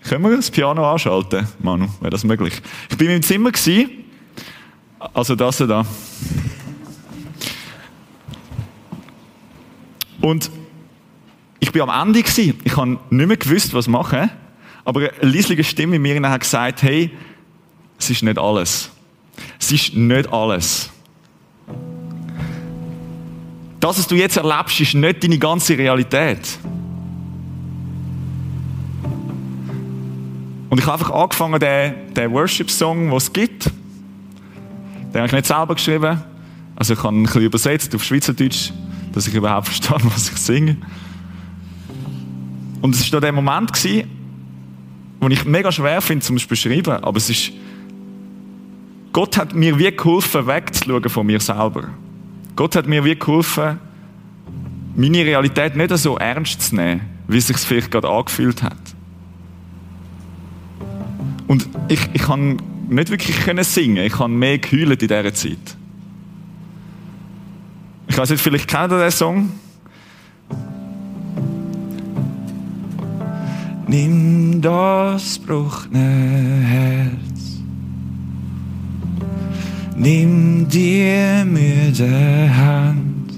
können 0.10 0.24
wir 0.24 0.36
das 0.36 0.52
Piano 0.52 0.90
anschalten, 0.90 1.48
Manu? 1.60 1.88
Wäre 2.00 2.10
das 2.10 2.24
möglich? 2.24 2.62
Ich 2.90 2.98
bin 2.98 3.10
im 3.10 3.22
Zimmer 3.22 3.52
gewesen, 3.52 3.90
also 5.14 5.36
das 5.36 5.58
da. 5.58 5.86
Und 10.22 10.52
ich 11.60 11.72
bin 11.72 11.82
am 11.82 12.08
Ende 12.08 12.22
gewesen. 12.22 12.60
Ich 12.64 12.76
habe 12.76 13.00
nicht 13.10 13.28
mehr 13.28 13.38
gewusst, 13.38 13.74
was 13.74 13.88
machen. 13.88 14.30
Aber 14.84 15.12
eine 15.22 15.32
leisliche 15.32 15.64
Stimme 15.64 15.96
in 15.98 16.02
mir 16.02 16.30
hat 16.30 16.42
gesagt, 16.42 16.84
hey, 16.84 17.12
es 17.98 18.10
ist 18.10 18.24
nicht 18.24 18.38
alles. 18.38 18.90
Es 19.60 19.72
ist 19.72 19.96
nicht 19.96 20.32
alles. 20.32 20.90
Das, 23.80 23.98
was 23.98 24.08
du 24.08 24.16
jetzt 24.16 24.38
erlebst, 24.38 24.80
ist 24.80 24.94
nicht 24.94 25.24
deine 25.24 25.40
ganze 25.40 25.78
Realität. 25.78 26.40
Und 30.72 30.78
ich 30.78 30.86
habe 30.86 31.00
einfach 31.00 31.14
angefangen, 31.14 31.60
den, 31.60 32.14
den 32.14 32.32
Worship-Song, 32.32 33.10
den 33.10 33.18
es 33.18 33.34
gibt, 33.34 33.66
den 33.66 35.16
habe 35.16 35.26
ich 35.26 35.34
nicht 35.34 35.46
selber 35.46 35.76
geschrieben. 35.76 36.24
Also 36.78 36.94
ich 36.94 37.04
habe 37.04 37.14
ihn 37.14 37.20
ein 37.20 37.24
bisschen 37.24 37.42
übersetzt 37.42 37.94
auf 37.94 38.02
Schweizerdeutsch, 38.02 38.72
dass 39.12 39.28
ich 39.28 39.34
überhaupt 39.36 39.68
verstehe, 39.68 39.98
was 40.04 40.30
ich 40.30 40.38
singe. 40.38 40.78
Und 42.82 42.96
es 42.96 43.12
war 43.12 43.20
da 43.20 43.26
der 43.26 43.34
Moment, 43.34 43.74
gewesen, 43.74 44.10
wo 45.20 45.28
ich 45.28 45.44
mega 45.44 45.74
schwer 45.74 46.02
finde, 46.02 46.26
zum 46.26 46.38
beschreiben, 46.38 47.04
aber 47.04 47.18
es 47.18 47.30
ist 47.30 47.52
Gott 49.12 49.36
hat 49.36 49.54
mir 49.54 49.78
wie 49.78 49.92
geholfen, 49.92 50.48
wegzuschauen 50.48 51.10
von 51.10 51.28
mir 51.28 51.42
selber. 51.42 51.90
Gott 52.56 52.78
hat 52.78 52.88
mir 52.88 53.04
wie 53.04 53.18
geholfen, 53.18 53.78
meine 54.96 55.26
Realität 55.26 55.76
nicht 55.76 55.98
so 55.98 56.18
ernst 56.18 56.62
zu 56.62 56.76
nehmen, 56.78 57.02
wie 57.28 57.40
es 57.40 57.48
sich 57.48 57.58
vielleicht 57.58 57.92
gerade 57.92 58.08
angefühlt 58.08 58.64
hat. 58.64 58.81
Und 61.52 61.68
ich, 61.90 62.00
ich 62.14 62.22
kann 62.22 62.62
nicht 62.88 63.10
wirklich 63.10 63.36
singen, 63.68 64.06
ich 64.06 64.14
kann 64.14 64.34
mehr 64.40 64.58
geheult 64.58 65.02
in 65.02 65.10
dieser 65.10 65.34
Zeit. 65.34 65.76
Ich 68.08 68.18
weiß 68.18 68.30
nicht, 68.30 68.42
vielleicht 68.42 68.70
kennt 68.70 68.94
ihr 68.94 69.00
den 69.00 69.12
Song? 69.12 69.52
Nimm 73.86 74.62
das 74.62 75.40
bruchne 75.40 76.00
Herz 76.00 77.60
Nimm 79.98 80.70
dir 80.70 81.44
müde 81.44 82.50
Hand, 82.56 83.34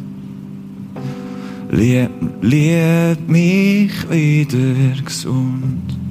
lieb, 1.72 2.12
lieb 2.42 3.28
mich 3.28 4.08
wieder 4.08 5.02
gesund. 5.04 6.03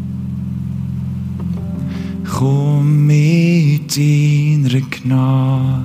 Komm 2.38 3.06
mit 3.06 3.96
deiner 3.96 4.80
Gnade, 4.90 5.82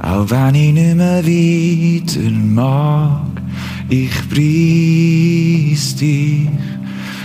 auch 0.00 0.30
wenn 0.30 0.54
ich 0.54 0.72
nicht 0.72 0.96
mehr 0.96 1.24
weiter 1.24 2.30
mag, 2.30 3.42
ich 3.88 4.10
preis 4.28 5.96
dich, 5.96 6.48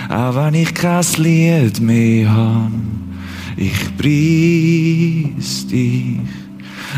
auch 0.10 0.36
wenn 0.36 0.54
ich 0.54 0.74
kein 0.74 1.06
Lied 1.18 1.82
mehr 1.82 2.32
habe 2.32 2.86
ich 3.58 3.98
preis 3.98 5.68
dich. 5.68 6.20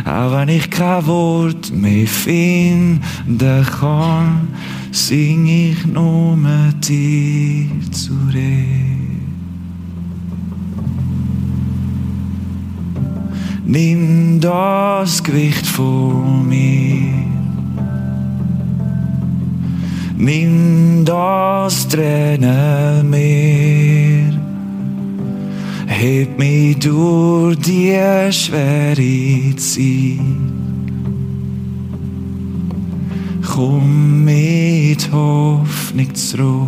Auch 0.06 0.32
wenn 0.32 0.50
ich 0.50 0.70
kein 0.70 1.06
Wort 1.08 1.72
mehr 1.72 2.08
finden 2.08 3.00
kann, 3.80 4.48
sing 4.92 5.48
ich 5.48 5.86
nur 5.86 6.38
dir 6.82 7.92
zu 7.92 8.14
Nimm 13.70 14.40
das 14.40 15.24
Gewicht 15.24 15.68
von 15.68 16.48
mir. 16.48 17.14
Nimm 20.18 21.06
das 21.06 21.88
Tränen 21.88 23.10
mehr 23.10 24.38
heb 25.98 26.38
mich 26.38 26.78
durch 26.78 27.58
die 27.58 27.98
schwere 28.32 29.56
Zeit. 29.56 30.20
Komm 33.44 34.24
mit 34.24 35.12
Hoffnung 35.12 36.14
zurück. 36.14 36.68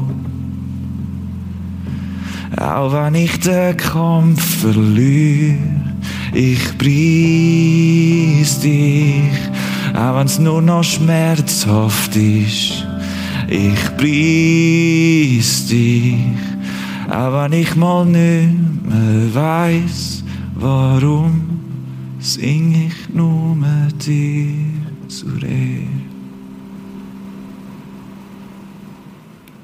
Auch 2.57 2.91
wenn 2.91 3.15
ich 3.15 3.39
den 3.39 3.77
Kampf 3.77 4.61
verliere, 4.61 5.57
ich 6.33 6.77
preis 6.77 8.59
dich. 8.59 9.31
Auch 9.93 10.15
wenn 10.17 10.27
es 10.27 10.39
nur 10.39 10.61
noch 10.61 10.83
schmerzhaft 10.83 12.15
ist, 12.15 12.85
ich 13.47 13.97
preis 13.97 15.67
dich. 15.67 16.15
Auch 17.09 17.33
wenn 17.33 17.53
ich 17.53 17.75
mal 17.75 18.05
nicht 18.05 18.85
mehr 18.85 19.33
weiss, 19.33 20.23
warum, 20.55 21.59
sing 22.19 22.87
ich 22.87 23.13
nur 23.13 23.57
dir 24.05 24.53
zu 25.07 25.27
Ehre. 25.41 25.87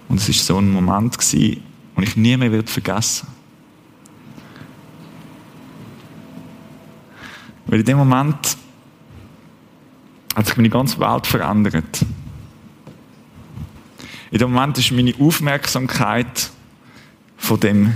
Und 0.10 0.17
es 0.19 0.28
war 0.28 0.34
so 0.34 0.58
ein 0.58 0.71
Moment, 0.71 1.17
den 1.34 1.62
ich 2.01 2.15
nie 2.15 2.38
mehr 2.38 2.63
vergessen 2.65 3.35
Weil 7.76 7.82
in 7.82 7.88
dem 7.88 7.98
Moment 7.98 8.56
hat 10.34 10.46
sich 10.46 10.56
meine 10.56 10.70
ganze 10.70 10.98
Welt 10.98 11.28
verändert. 11.28 12.06
In 14.32 14.38
dem 14.38 14.54
Moment 14.54 14.78
ist 14.78 14.94
meine 14.94 15.14
Aufmerksamkeit 15.20 16.52
von 17.36 17.60
dem, 17.60 17.94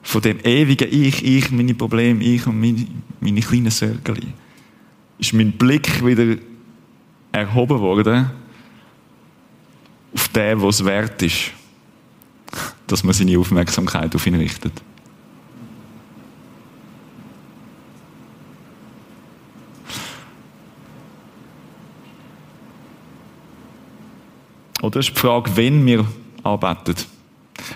von 0.00 0.22
dem 0.22 0.40
ewigen 0.40 0.88
Ich, 0.90 1.22
ich, 1.22 1.50
meine 1.50 1.74
Probleme, 1.74 2.24
ich 2.24 2.46
und 2.46 2.58
meine, 2.58 2.86
meine 3.20 3.42
kleinen 3.42 3.70
Söckeli, 3.70 4.28
ist 5.18 5.34
mein 5.34 5.52
Blick 5.52 6.02
wieder 6.02 6.38
erhoben 7.30 7.78
worden 7.80 8.30
auf 10.14 10.28
den, 10.28 10.62
was 10.62 10.82
wert 10.86 11.20
ist, 11.20 11.50
dass 12.86 13.04
man 13.04 13.12
seine 13.12 13.38
Aufmerksamkeit 13.38 14.14
auf 14.14 14.26
ihn 14.26 14.36
richtet. 14.36 14.72
Oder 24.82 25.00
ist 25.00 25.10
die 25.10 25.18
Frage, 25.18 25.56
wen 25.56 25.84
wir 25.84 26.06
anbeten. 26.42 26.96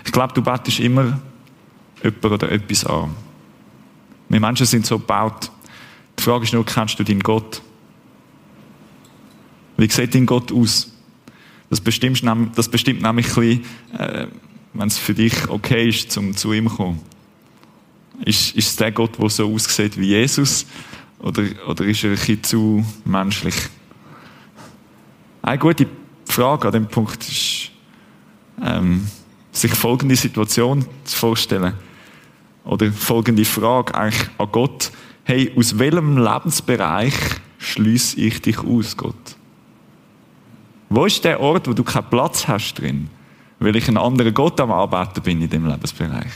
Ich 0.05 0.11
glaube, 0.11 0.33
du 0.33 0.41
betest 0.41 0.79
immer 0.79 1.19
jemand 2.01 2.25
oder 2.25 2.51
etwas 2.51 2.85
an. 2.85 3.15
Wir 4.29 4.39
Menschen 4.39 4.65
sind 4.65 4.85
so 4.85 4.97
gebaut. 4.97 5.51
Die 6.17 6.23
Frage 6.23 6.45
ist 6.45 6.53
nur, 6.53 6.65
kennst 6.65 6.99
du 6.99 7.03
deinen 7.03 7.19
Gott? 7.19 7.61
Wie 9.77 9.89
sieht 9.89 10.15
dein 10.15 10.25
Gott 10.25 10.51
aus? 10.51 10.91
Das 11.69 11.81
bestimmt, 11.81 12.23
das 12.55 12.69
bestimmt 12.69 13.01
nämlich 13.01 13.35
äh, 13.37 14.27
wenn 14.73 14.87
es 14.87 14.97
für 14.97 15.13
dich 15.13 15.49
okay 15.49 15.89
ist, 15.89 16.11
zum 16.11 16.35
zu 16.35 16.53
ihm 16.53 16.69
zu 16.69 16.75
kommen. 16.75 16.99
Ist, 18.25 18.55
ist 18.55 18.67
es 18.67 18.75
der 18.75 18.91
Gott, 18.91 19.19
der 19.19 19.29
so 19.29 19.53
aussieht 19.53 19.99
wie 19.99 20.07
Jesus? 20.07 20.65
Oder, 21.19 21.43
oder 21.67 21.85
ist 21.85 22.03
er 22.03 22.11
ein 22.11 22.15
bisschen 22.15 22.43
zu 22.43 22.85
menschlich? 23.05 23.55
Eine 25.41 25.57
gute 25.57 25.87
Frage 26.33 26.67
an 26.67 26.73
dem 26.73 26.87
Punkt 26.87 27.21
ist, 27.27 27.69
ähm, 28.63 29.07
sich 29.51 29.71
folgende 29.75 30.15
Situation 30.15 30.83
zu 31.03 31.15
vorstellen. 31.15 31.73
Oder 32.65 32.91
folgende 32.91 33.45
Frage 33.45 33.93
eigentlich 33.93 34.29
an 34.39 34.47
Gott. 34.51 34.91
Hey, 35.25 35.53
aus 35.55 35.77
welchem 35.77 36.17
Lebensbereich 36.17 37.13
schließe 37.59 38.19
ich 38.19 38.41
dich 38.41 38.57
aus, 38.57 38.97
Gott? 38.97 39.35
Wo 40.89 41.05
ist 41.05 41.23
der 41.23 41.39
Ort, 41.39 41.67
wo 41.67 41.73
du 41.73 41.83
keinen 41.83 42.09
Platz 42.09 42.47
hast 42.47 42.75
drin? 42.75 43.09
Weil 43.59 43.75
ich 43.75 43.87
einen 43.87 43.97
anderen 43.97 44.33
Gott 44.33 44.59
am 44.59 44.71
Arbeiten 44.71 45.21
bin 45.21 45.39
in 45.39 45.49
dem 45.49 45.67
Lebensbereich. 45.67 46.33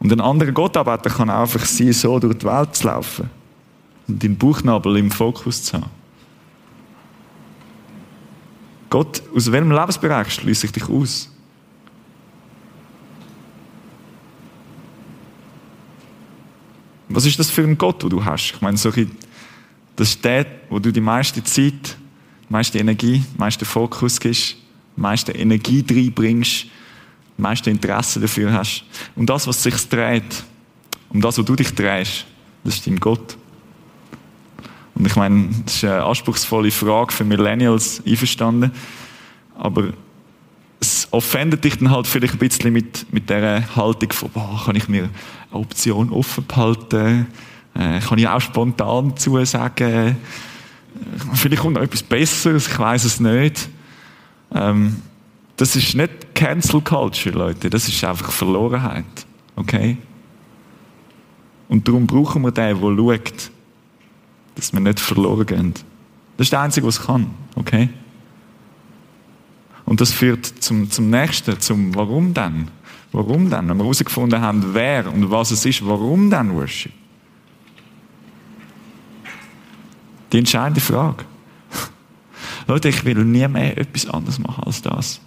Und 0.00 0.12
ein 0.12 0.20
anderer 0.20 0.52
Gottarbeiter 0.52 1.10
kann 1.10 1.28
einfach 1.28 1.64
sein, 1.66 1.92
so 1.92 2.18
durch 2.18 2.38
die 2.38 2.46
Welt 2.46 2.74
zu 2.74 2.86
laufen 2.86 3.28
und 4.08 4.22
den 4.22 4.36
Bauchnabel 4.36 4.96
im 4.96 5.10
Fokus 5.10 5.62
zu 5.62 5.74
haben. 5.74 6.01
Gott, 8.92 9.22
aus 9.34 9.50
welchem 9.50 9.70
Lebensbereich 9.70 10.34
schließe 10.34 10.66
ich 10.66 10.72
dich 10.72 10.86
aus? 10.86 11.30
Was 17.08 17.24
ist 17.24 17.38
das 17.38 17.48
für 17.48 17.62
ein 17.62 17.78
Gott, 17.78 18.02
den 18.02 18.10
du 18.10 18.22
hast? 18.22 18.52
Ich 18.54 18.60
meine, 18.60 18.76
so 18.76 18.92
ein, 18.92 19.10
das 19.96 20.10
ist 20.10 20.22
der, 20.22 20.44
wo 20.68 20.78
du 20.78 20.92
die 20.92 21.00
meiste 21.00 21.42
Zeit, 21.42 21.96
die 22.46 22.52
meiste 22.52 22.78
Energie, 22.80 23.20
den 23.20 23.38
meisten 23.38 23.64
Fokus 23.64 24.20
gibst, 24.20 24.56
die 24.94 25.00
meiste 25.00 25.32
Energie 25.32 25.82
reinbringst, 25.88 26.64
das 26.64 27.38
meiste 27.38 27.70
Interesse 27.70 28.20
dafür 28.20 28.52
hast. 28.52 28.84
Und 29.16 29.30
das, 29.30 29.46
was 29.46 29.62
sich 29.62 29.88
dreht, 29.88 30.44
um 31.08 31.22
das, 31.22 31.38
wo 31.38 31.42
du 31.42 31.56
dich 31.56 31.74
drehst, 31.74 32.26
das 32.62 32.74
ist 32.74 32.86
dein 32.86 33.00
Gott. 33.00 33.38
Und 35.02 35.06
ich 35.06 35.16
meine, 35.16 35.48
das 35.64 35.74
ist 35.74 35.84
eine 35.84 36.04
anspruchsvolle 36.04 36.70
Frage 36.70 37.12
für 37.12 37.24
Millennials, 37.24 38.00
einverstanden. 38.06 38.70
Aber 39.58 39.88
es 40.78 41.08
offendet 41.10 41.64
dich 41.64 41.76
dann 41.76 41.90
halt 41.90 42.06
vielleicht 42.06 42.34
ein 42.34 42.38
bisschen 42.38 42.72
mit, 42.72 43.12
mit 43.12 43.28
dieser 43.28 43.74
Haltung 43.74 44.12
von, 44.12 44.30
boah, 44.30 44.62
kann 44.64 44.76
ich 44.76 44.88
mir 44.88 45.08
eine 45.50 45.60
Option 45.60 46.10
offen 46.10 46.46
behalten? 46.46 47.26
Äh, 47.74 47.98
kann 47.98 48.16
ich 48.16 48.28
auch 48.28 48.40
spontan 48.40 49.16
zusagen? 49.16 50.16
Vielleicht 51.34 51.62
kommt 51.62 51.74
noch 51.74 51.82
etwas 51.82 52.04
Besseres, 52.04 52.68
ich 52.68 52.78
weiß 52.78 53.02
es 53.02 53.18
nicht. 53.18 53.68
Ähm, 54.54 54.98
das 55.56 55.74
ist 55.74 55.96
nicht 55.96 56.32
Cancel 56.36 56.80
Culture, 56.80 57.36
Leute. 57.36 57.70
Das 57.70 57.88
ist 57.88 58.04
einfach 58.04 58.30
Verlorenheit. 58.30 59.26
Okay? 59.56 59.96
Und 61.68 61.88
darum 61.88 62.06
brauchen 62.06 62.42
wir 62.42 62.52
den, 62.52 62.80
der 62.80 62.96
schaut, 62.96 63.50
dass 64.54 64.72
wir 64.72 64.80
nicht 64.80 65.00
verloren 65.00 65.46
gehen. 65.46 65.74
Das 66.36 66.46
ist 66.46 66.52
der 66.52 66.60
Einzige, 66.60 66.86
was 66.86 67.00
kann. 67.00 67.30
Okay? 67.54 67.88
Und 69.84 70.00
das 70.00 70.12
führt 70.12 70.46
zum, 70.46 70.90
zum 70.90 71.10
nächsten, 71.10 71.60
zum 71.60 71.94
Warum 71.94 72.32
denn? 72.34 72.68
Warum 73.12 73.50
denn? 73.50 73.68
Wenn 73.68 73.76
wir 73.76 73.84
herausgefunden 73.84 74.40
haben, 74.40 74.74
wer 74.74 75.12
und 75.12 75.30
was 75.30 75.50
es 75.50 75.66
ist, 75.66 75.86
warum 75.86 76.30
denn 76.30 76.54
Worship? 76.54 76.92
Die 80.32 80.38
entscheidende 80.38 80.80
Frage. 80.80 81.24
Leute, 82.66 82.88
ich 82.88 83.04
will 83.04 83.22
nie 83.24 83.46
mehr 83.48 83.76
etwas 83.76 84.06
anderes 84.06 84.38
machen 84.38 84.64
als 84.64 84.80
das. 84.80 85.20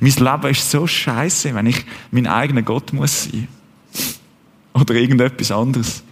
Mein 0.00 0.12
Leben 0.12 0.50
ist 0.50 0.70
so 0.70 0.86
scheiße, 0.86 1.54
wenn 1.54 1.66
ich 1.66 1.84
mein 2.10 2.26
eigener 2.26 2.62
Gott 2.62 2.92
muss 2.92 3.24
sein. 3.24 3.48
Oder 4.72 4.94
irgendetwas 4.94 5.50
anderes. 5.50 6.02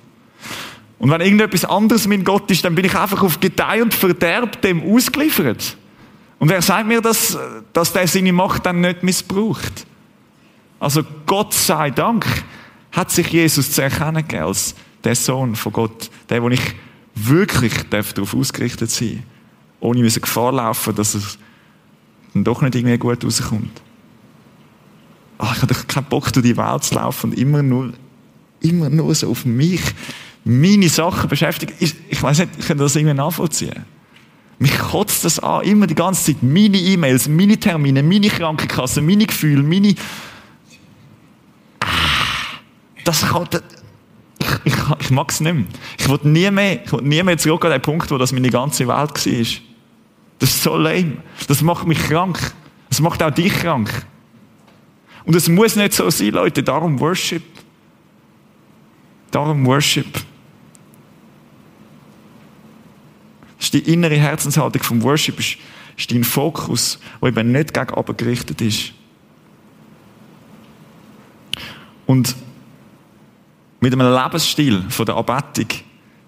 Und 0.98 1.10
wenn 1.10 1.20
irgendetwas 1.20 1.64
anderes 1.64 2.08
mein 2.08 2.24
Gott 2.24 2.50
ist, 2.50 2.64
dann 2.64 2.74
bin 2.74 2.84
ich 2.84 2.94
einfach 2.96 3.22
auf 3.22 3.38
Gedeih 3.40 3.82
und 3.82 3.94
Verderb 3.94 4.60
dem 4.62 4.82
ausgeliefert. 4.82 5.76
Und 6.38 6.48
wer 6.48 6.62
sagt 6.62 6.88
mir, 6.88 7.00
dass, 7.00 7.38
dass 7.72 7.92
der 7.92 8.08
seine 8.08 8.32
Macht 8.32 8.66
dann 8.66 8.80
nicht 8.80 9.02
missbraucht? 9.02 9.86
Also 10.80 11.02
Gott 11.26 11.54
sei 11.54 11.90
Dank 11.90 12.26
hat 12.92 13.10
sich 13.10 13.28
Jesus 13.28 13.72
zu 13.72 13.82
erkennen 13.82 14.26
gegeben 14.26 14.44
als 14.44 14.74
der 15.04 15.14
Sohn 15.14 15.56
von 15.56 15.72
Gott, 15.72 16.10
der, 16.28 16.42
wo 16.42 16.48
ich 16.48 16.74
wirklich 17.14 17.74
darauf 17.90 18.34
ausgerichtet 18.34 18.90
sein 18.90 19.24
ohne 19.80 20.00
müssen 20.00 20.22
Gefahr 20.22 20.52
laufen, 20.52 20.94
dass 20.94 21.14
es 21.14 21.38
dann 22.34 22.44
doch 22.44 22.62
nicht 22.62 22.74
irgendwie 22.74 22.98
gut 22.98 23.24
rauskommt. 23.24 23.82
Ach, 25.38 25.54
ich 25.54 25.62
habe 25.62 25.72
doch 25.72 25.86
keinen 25.86 26.06
Bock, 26.06 26.32
durch 26.32 26.44
die 26.44 26.56
Welt 26.56 26.84
zu 26.84 26.94
laufen 26.96 27.30
und 27.30 27.38
immer 27.38 27.62
nur, 27.62 27.92
immer 28.60 28.90
nur 28.90 29.14
so 29.14 29.30
auf 29.30 29.44
mich, 29.44 29.80
meine 30.48 30.88
Sachen 30.88 31.28
beschäftigen. 31.28 31.74
Ich, 31.78 32.22
weiß 32.22 32.38
nicht, 32.38 32.52
ich 32.58 32.66
kann 32.66 32.78
das 32.78 32.96
irgendwie 32.96 33.14
nachvollziehen. 33.14 33.84
Mich 34.58 34.76
kotzt 34.76 35.24
das 35.24 35.38
an, 35.38 35.62
immer 35.62 35.86
die 35.86 35.94
ganze 35.94 36.32
Zeit. 36.32 36.42
Meine 36.42 36.78
E-Mails, 36.78 37.28
meine 37.28 37.58
Termine, 37.58 38.02
meine 38.02 38.28
Krankenkasse, 38.28 39.02
meine 39.02 39.26
Gefühle, 39.26 39.62
meine... 39.62 39.94
Ah, 41.80 41.86
das 43.04 43.28
kann... 43.28 43.46
Ich, 44.38 44.46
ich, 44.64 44.74
ich 45.00 45.10
mag 45.10 45.30
es 45.30 45.40
nicht 45.40 45.52
mehr. 45.52 45.64
Ich 45.98 46.08
will 46.08 46.18
nie 46.22 46.50
mehr, 46.50 46.84
ich 46.84 46.92
will 46.92 47.02
nie 47.02 47.22
mehr 47.22 47.36
zurück 47.36 47.64
an 47.66 47.72
den 47.72 47.82
Punkt, 47.82 48.10
wo 48.10 48.16
das 48.16 48.32
meine 48.32 48.50
ganze 48.50 48.88
Welt 48.88 48.96
war. 48.96 49.08
Das 50.38 50.50
ist 50.50 50.62
so 50.62 50.76
lame. 50.76 51.18
Das 51.46 51.60
macht 51.60 51.86
mich 51.86 51.98
krank. 51.98 52.38
Das 52.88 53.00
macht 53.00 53.22
auch 53.22 53.30
dich 53.30 53.52
krank. 53.52 53.90
Und 55.24 55.36
es 55.36 55.48
muss 55.48 55.76
nicht 55.76 55.92
so 55.92 56.08
sein, 56.08 56.30
Leute. 56.30 56.62
Darum 56.62 56.98
Worship. 57.00 57.42
Darum 59.30 59.66
Worship. 59.66 60.06
Das 63.42 63.47
ist 63.58 63.74
die 63.74 63.92
innere 63.92 64.16
Herzenshaltung 64.16 64.82
vom 64.82 65.02
Worship, 65.02 65.38
ist, 65.38 65.56
ist 65.96 66.10
dein 66.10 66.24
Fokus, 66.24 66.98
der 67.20 67.28
eben 67.30 67.52
nicht 67.52 67.74
gegen 67.74 67.94
oben 67.94 68.16
gerichtet 68.16 68.60
ist. 68.60 68.92
Und 72.06 72.34
mit 73.80 73.92
einem 73.92 74.14
Lebensstil 74.14 74.84
von 74.88 75.06
der 75.06 75.16
Anbetung 75.16 75.66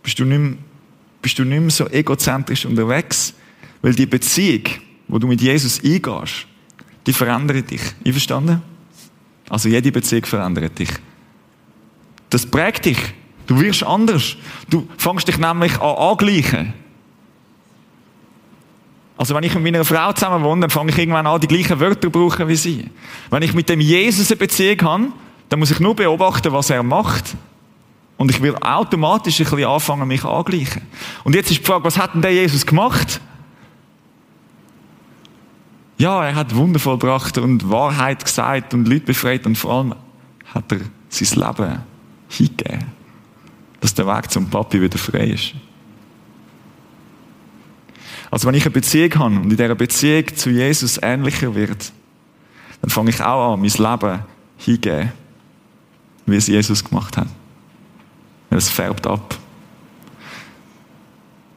bist 0.02 0.18
du 0.18 0.24
nicht 0.24 0.38
mehr, 0.38 0.56
bist 1.22 1.38
du 1.38 1.44
nicht 1.44 1.60
mehr 1.60 1.70
so 1.70 1.88
egozentrisch 1.88 2.66
unterwegs, 2.66 3.34
weil 3.82 3.94
die 3.94 4.06
Beziehung, 4.06 4.64
wo 5.08 5.18
du 5.18 5.26
mit 5.26 5.40
Jesus 5.40 5.82
eingehst, 5.82 6.46
die 7.06 7.12
verändert 7.12 7.70
dich. 7.70 7.80
Einverstanden? 8.04 8.62
Also 9.48 9.68
jede 9.68 9.90
Beziehung 9.90 10.24
verändert 10.24 10.78
dich. 10.78 10.90
Das 12.28 12.46
prägt 12.46 12.84
dich. 12.84 12.98
Du 13.46 13.60
wirst 13.60 13.82
anders. 13.82 14.36
Du 14.68 14.88
fängst 14.96 15.26
dich 15.26 15.38
nämlich 15.38 15.80
an 15.80 15.96
angleichen. 15.96 16.72
Also 19.20 19.34
wenn 19.34 19.42
ich 19.42 19.52
mit 19.52 19.64
meiner 19.64 19.84
Frau 19.84 20.14
zusammen 20.14 20.42
wohne, 20.42 20.62
dann 20.62 20.70
fange 20.70 20.92
ich 20.92 20.96
irgendwann 20.96 21.26
an, 21.26 21.38
die 21.38 21.46
gleichen 21.46 21.78
Wörter 21.78 22.00
zu 22.00 22.10
brauchen 22.10 22.48
wie 22.48 22.56
sie. 22.56 22.88
Wenn 23.28 23.42
ich 23.42 23.52
mit 23.52 23.68
dem 23.68 23.78
Jesus 23.78 24.30
eine 24.30 24.38
Beziehung 24.38 24.80
habe, 24.80 25.08
dann 25.50 25.58
muss 25.58 25.70
ich 25.70 25.78
nur 25.78 25.94
beobachten, 25.94 26.50
was 26.54 26.70
er 26.70 26.82
macht. 26.82 27.36
Und 28.16 28.30
ich 28.30 28.40
will 28.40 28.56
automatisch 28.56 29.38
ein 29.40 29.44
bisschen 29.44 29.66
anfangen, 29.66 30.08
mich 30.08 30.24
angleichen. 30.24 30.80
Und 31.22 31.34
jetzt 31.34 31.50
ist 31.50 31.60
die 31.60 31.66
Frage, 31.66 31.84
was 31.84 31.98
hat 31.98 32.14
denn 32.14 32.22
der 32.22 32.32
Jesus 32.32 32.64
gemacht? 32.64 33.20
Ja, 35.98 36.24
er 36.24 36.34
hat 36.34 36.54
Wunder 36.54 36.80
vollbracht 36.80 37.36
und 37.36 37.68
Wahrheit 37.68 38.24
gesagt 38.24 38.72
und 38.72 38.88
Leute 38.88 39.04
befreit 39.04 39.44
und 39.44 39.58
vor 39.58 39.74
allem 39.74 39.94
hat 40.54 40.72
er 40.72 40.80
sein 41.10 41.38
Leben 41.38 41.78
hingegeben, 42.30 42.86
dass 43.82 43.92
der 43.92 44.06
Weg 44.06 44.30
zum 44.30 44.48
Papi 44.48 44.80
wieder 44.80 44.96
frei 44.96 45.26
ist. 45.26 45.52
Also 48.30 48.46
wenn 48.46 48.54
ich 48.54 48.64
eine 48.64 48.70
Beziehung 48.70 49.14
habe 49.16 49.36
und 49.36 49.44
in 49.44 49.50
dieser 49.50 49.74
Beziehung 49.74 50.24
zu 50.34 50.50
Jesus 50.50 50.98
ähnlicher 51.02 51.54
wird, 51.54 51.92
dann 52.80 52.90
fange 52.90 53.10
ich 53.10 53.20
auch 53.20 53.54
an, 53.54 53.60
mein 53.60 53.70
Leben 53.70 54.20
hingeben, 54.56 55.12
wie 56.26 56.36
es 56.36 56.46
Jesus 56.46 56.84
gemacht 56.84 57.16
hat. 57.16 57.28
Es 58.50 58.68
färbt 58.68 59.06
ab. 59.06 59.36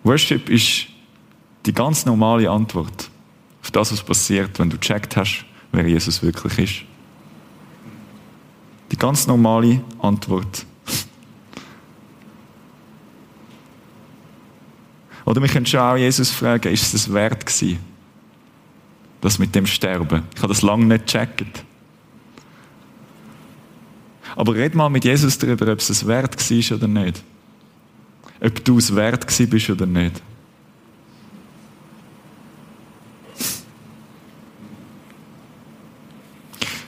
Worship 0.04 0.50
ist 0.50 0.88
die 1.66 1.74
ganz 1.74 2.06
normale 2.06 2.50
Antwort 2.50 3.10
auf 3.62 3.72
das, 3.72 3.92
was 3.92 4.04
passiert, 4.04 4.60
wenn 4.60 4.70
du 4.70 4.78
gecheckt 4.78 5.16
hast, 5.16 5.46
wer 5.72 5.88
Jesus 5.88 6.22
wirklich 6.22 6.60
ist. 6.60 6.86
Die 8.92 8.98
ganz 8.98 9.26
normale 9.26 9.82
Antwort 10.00 10.66
Oder 15.26 15.42
wir 15.42 15.50
können 15.50 15.66
schon 15.66 15.80
auch 15.80 15.96
Jesus 15.96 16.32
fragen, 16.32 16.72
ist 16.72 16.84
es 16.84 16.92
das 16.92 17.14
wert 17.14 17.46
gewesen? 17.46 17.80
das 19.24 19.40
mit 19.40 19.56
dem 19.56 19.66
Sterben. 19.66 20.24
Ich 20.36 20.42
habe 20.42 20.54
das 20.54 20.62
lange 20.62 20.86
nicht 20.86 21.06
gecheckt. 21.06 21.64
Aber 24.36 24.54
red 24.54 24.76
mal 24.76 24.90
mit 24.90 25.06
Jesus 25.06 25.38
darüber, 25.38 25.72
ob 25.72 25.80
es 25.80 25.90
es 25.90 26.06
wert 26.06 26.38
war 26.38 26.78
oder 26.78 26.88
nicht. 26.88 27.24
Ob 28.42 28.66
du 28.66 28.78
es 28.78 28.94
wert 28.94 29.26
bist 29.50 29.70
oder 29.70 29.86
nicht. 29.86 30.22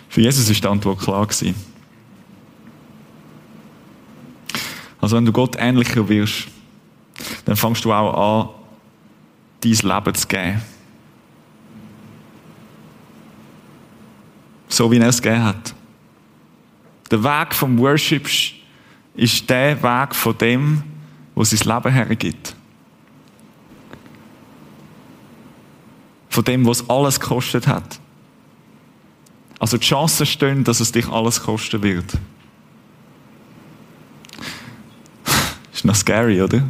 Für 0.09 0.21
Jesus 0.21 0.49
ist 0.49 0.63
die 0.63 0.67
Antwort 0.67 0.99
klar 0.99 1.25
gewesen. 1.25 1.55
Also 4.99 5.15
wenn 5.15 5.25
du 5.25 5.31
Gott 5.31 5.55
ähnlicher 5.57 6.09
wirst, 6.09 6.47
dann 7.45 7.55
fangst 7.55 7.85
du 7.85 7.93
auch 7.93 8.43
an, 8.43 8.49
dein 9.61 9.71
Leben 9.71 10.15
zu 10.15 10.27
geben. 10.27 10.61
So 14.67 14.91
wie 14.91 14.97
er 14.97 15.07
es 15.07 15.21
gegeben 15.21 15.43
hat. 15.43 15.73
Der 17.11 17.23
Weg 17.23 17.53
vom 17.53 17.77
Worship 17.77 18.27
ist 19.13 19.49
der 19.49 19.81
Weg 19.81 20.15
von 20.15 20.37
dem, 20.37 20.83
wo 21.35 21.43
sein 21.43 21.59
Leben 21.59 21.93
hergibt. 21.93 22.55
Von 26.29 26.43
dem, 26.43 26.65
was 26.65 26.89
alles 26.89 27.19
gekostet 27.19 27.67
hat. 27.67 27.99
Also 29.59 29.77
die 29.77 29.85
Chancen 29.85 30.25
stehen, 30.25 30.63
dass 30.63 30.79
es 30.79 30.91
dich 30.91 31.07
alles 31.07 31.41
kosten 31.41 31.81
wird. 31.81 32.17
ist 35.73 35.85
noch 35.85 35.95
scary, 35.95 36.41
oder? 36.41 36.63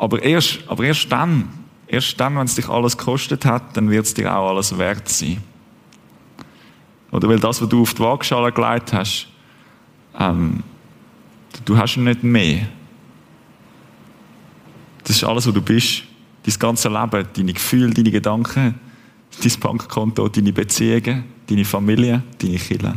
Aber 0.00 0.22
erst, 0.22 0.60
aber 0.66 0.84
erst 0.84 1.12
dann, 1.12 1.46
erst 1.86 2.18
dann, 2.18 2.34
wenn 2.34 2.46
es 2.46 2.54
dich 2.54 2.66
alles 2.70 2.96
gekostet 2.96 3.44
hat, 3.44 3.76
dann 3.76 3.90
wird 3.90 4.06
es 4.06 4.14
dir 4.14 4.34
auch 4.34 4.48
alles 4.48 4.78
wert 4.78 5.06
sein. 5.10 5.42
Oder 7.10 7.28
weil 7.28 7.38
das, 7.38 7.60
was 7.60 7.68
du 7.68 7.82
auf 7.82 7.92
die 7.92 8.00
Waagschale 8.00 8.50
gelegt 8.50 8.94
hast, 8.94 9.28
ähm, 10.18 10.62
du 11.66 11.76
hast 11.76 11.98
nicht 11.98 12.22
mehr. 12.22 12.66
Das 15.04 15.16
ist 15.16 15.24
alles, 15.24 15.46
was 15.46 15.52
du 15.52 15.60
bist. 15.60 16.04
Dein 16.44 16.54
ganze 16.58 16.88
Leben, 16.88 17.26
deine 17.36 17.52
Gefühle, 17.52 17.92
deine 17.92 18.10
Gedanken, 18.10 18.80
dein 19.42 19.60
Bankkonto, 19.60 20.28
deine 20.30 20.54
Beziehungen, 20.54 21.24
deine 21.46 21.66
Familie, 21.66 22.22
deine 22.38 22.56
Kinder, 22.56 22.96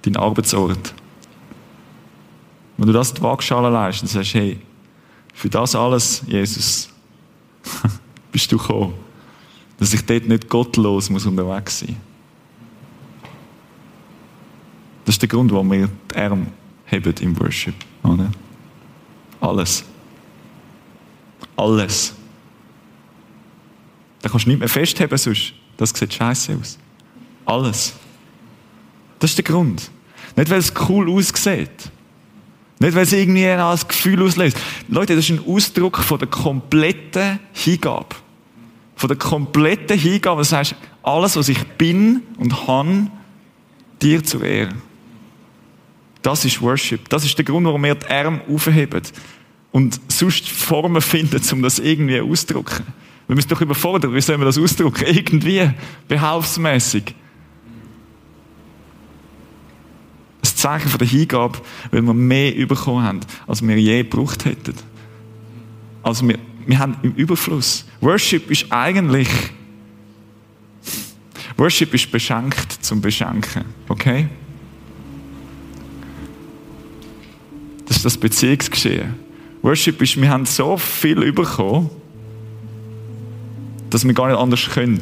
dein 0.00 0.16
Arbeitsort. 0.16 0.94
Wenn 2.78 2.86
du 2.86 2.94
das 2.94 3.10
in 3.10 3.16
die 3.16 3.22
Waagschale 3.22 3.68
leist 3.68 4.00
und 4.00 4.08
sagst, 4.08 4.32
hey, 4.32 4.58
für 5.34 5.50
das 5.50 5.74
alles, 5.74 6.22
Jesus, 6.26 6.88
bist 8.32 8.50
du 8.50 8.56
gekommen, 8.56 8.94
dass 9.78 9.92
ich 9.92 10.04
dort 10.06 10.26
nicht 10.26 10.48
gottlos 10.48 11.10
muss 11.10 11.26
unterwegs 11.26 11.80
sein 11.80 11.96
Das 15.04 15.16
ist 15.16 15.22
der 15.22 15.28
Grund, 15.28 15.52
warum 15.52 15.70
wir 15.70 15.88
die 16.10 16.16
Arme 16.16 16.46
haben 16.90 17.14
im 17.20 17.38
Worship. 17.38 17.74
Oder? 18.02 18.30
Alles. 19.40 19.84
Alles. 21.56 22.14
Da 24.22 24.28
kannst 24.28 24.46
du 24.46 24.50
nicht 24.50 24.60
mehr 24.60 24.68
festheben, 24.68 25.18
sonst. 25.18 25.52
Das 25.76 25.90
sieht 25.90 26.14
scheiße 26.14 26.56
aus. 26.58 26.78
Alles. 27.44 27.94
Das 29.18 29.30
ist 29.30 29.36
der 29.36 29.44
Grund. 29.44 29.90
Nicht, 30.36 30.50
weil 30.50 30.58
es 30.58 30.72
cool 30.88 31.10
aussieht. 31.10 31.90
Nicht, 32.78 32.94
weil 32.94 33.04
es 33.04 33.12
irgendwie 33.12 33.46
ein 33.46 33.78
Gefühl 33.88 34.22
auslöst. 34.22 34.56
Leute, 34.88 35.14
das 35.14 35.28
ist 35.28 35.38
ein 35.38 35.46
Ausdruck 35.46 35.98
von 35.98 36.18
der 36.18 36.28
kompletten 36.28 37.38
Hingabe. 37.52 38.16
Von 38.96 39.08
der 39.08 39.16
kompletten 39.16 39.98
Hingabe. 39.98 40.40
Das 40.40 40.52
heißt, 40.52 40.74
alles, 41.02 41.36
was 41.36 41.48
ich 41.48 41.62
bin 41.64 42.22
und 42.38 42.66
habe, 42.66 43.10
dir 44.02 44.22
zu 44.24 44.42
Ehren. 44.42 44.82
Das 46.22 46.44
ist 46.44 46.60
Worship. 46.62 47.08
Das 47.10 47.24
ist 47.24 47.36
der 47.36 47.44
Grund, 47.44 47.66
warum 47.66 47.82
wir 47.84 47.94
die 47.94 48.06
Arme 48.06 48.40
aufheben. 48.48 49.02
Und 49.72 50.00
sonst 50.08 50.48
Formen 50.48 51.02
finden, 51.02 51.40
um 51.52 51.62
das 51.62 51.78
irgendwie 51.78 52.20
auszudrücken. 52.20 52.86
Wir 53.26 53.36
müssen 53.36 53.48
doch 53.48 53.60
überfordern. 53.60 54.14
Wie 54.14 54.20
sollen 54.20 54.40
wir 54.40 54.46
das 54.46 54.58
ausdrücken? 54.58 55.04
Irgendwie. 55.06 55.70
Behauptsmäßig. 56.08 57.14
Ein 60.42 60.53
Zeichen 60.64 60.96
der 60.98 61.06
Hingabe, 61.06 61.58
weil 61.90 62.00
wir 62.00 62.14
mehr 62.14 62.66
bekommen 62.66 63.04
haben, 63.04 63.20
als 63.46 63.60
wir 63.60 63.78
je 63.78 64.02
gebraucht 64.02 64.46
hätten. 64.46 64.72
Also 66.02 66.26
wir, 66.26 66.38
wir 66.66 66.78
haben 66.78 66.96
im 67.02 67.12
Überfluss. 67.12 67.84
Worship 68.00 68.50
ist 68.50 68.72
eigentlich, 68.72 69.28
Worship 71.58 71.92
ist 71.92 72.10
beschenkt 72.10 72.78
zum 72.80 73.02
Beschenken. 73.02 73.66
Okay? 73.88 74.26
Das 77.84 77.98
ist 77.98 78.06
das 78.06 78.16
Beziehungsgeschehen. 78.16 79.16
Worship 79.60 80.00
ist, 80.00 80.18
wir 80.18 80.30
haben 80.30 80.46
so 80.46 80.78
viel 80.78 81.30
bekommen, 81.30 81.90
dass 83.90 84.06
wir 84.06 84.14
gar 84.14 84.28
nicht 84.28 84.38
anders 84.38 84.66
können. 84.70 85.00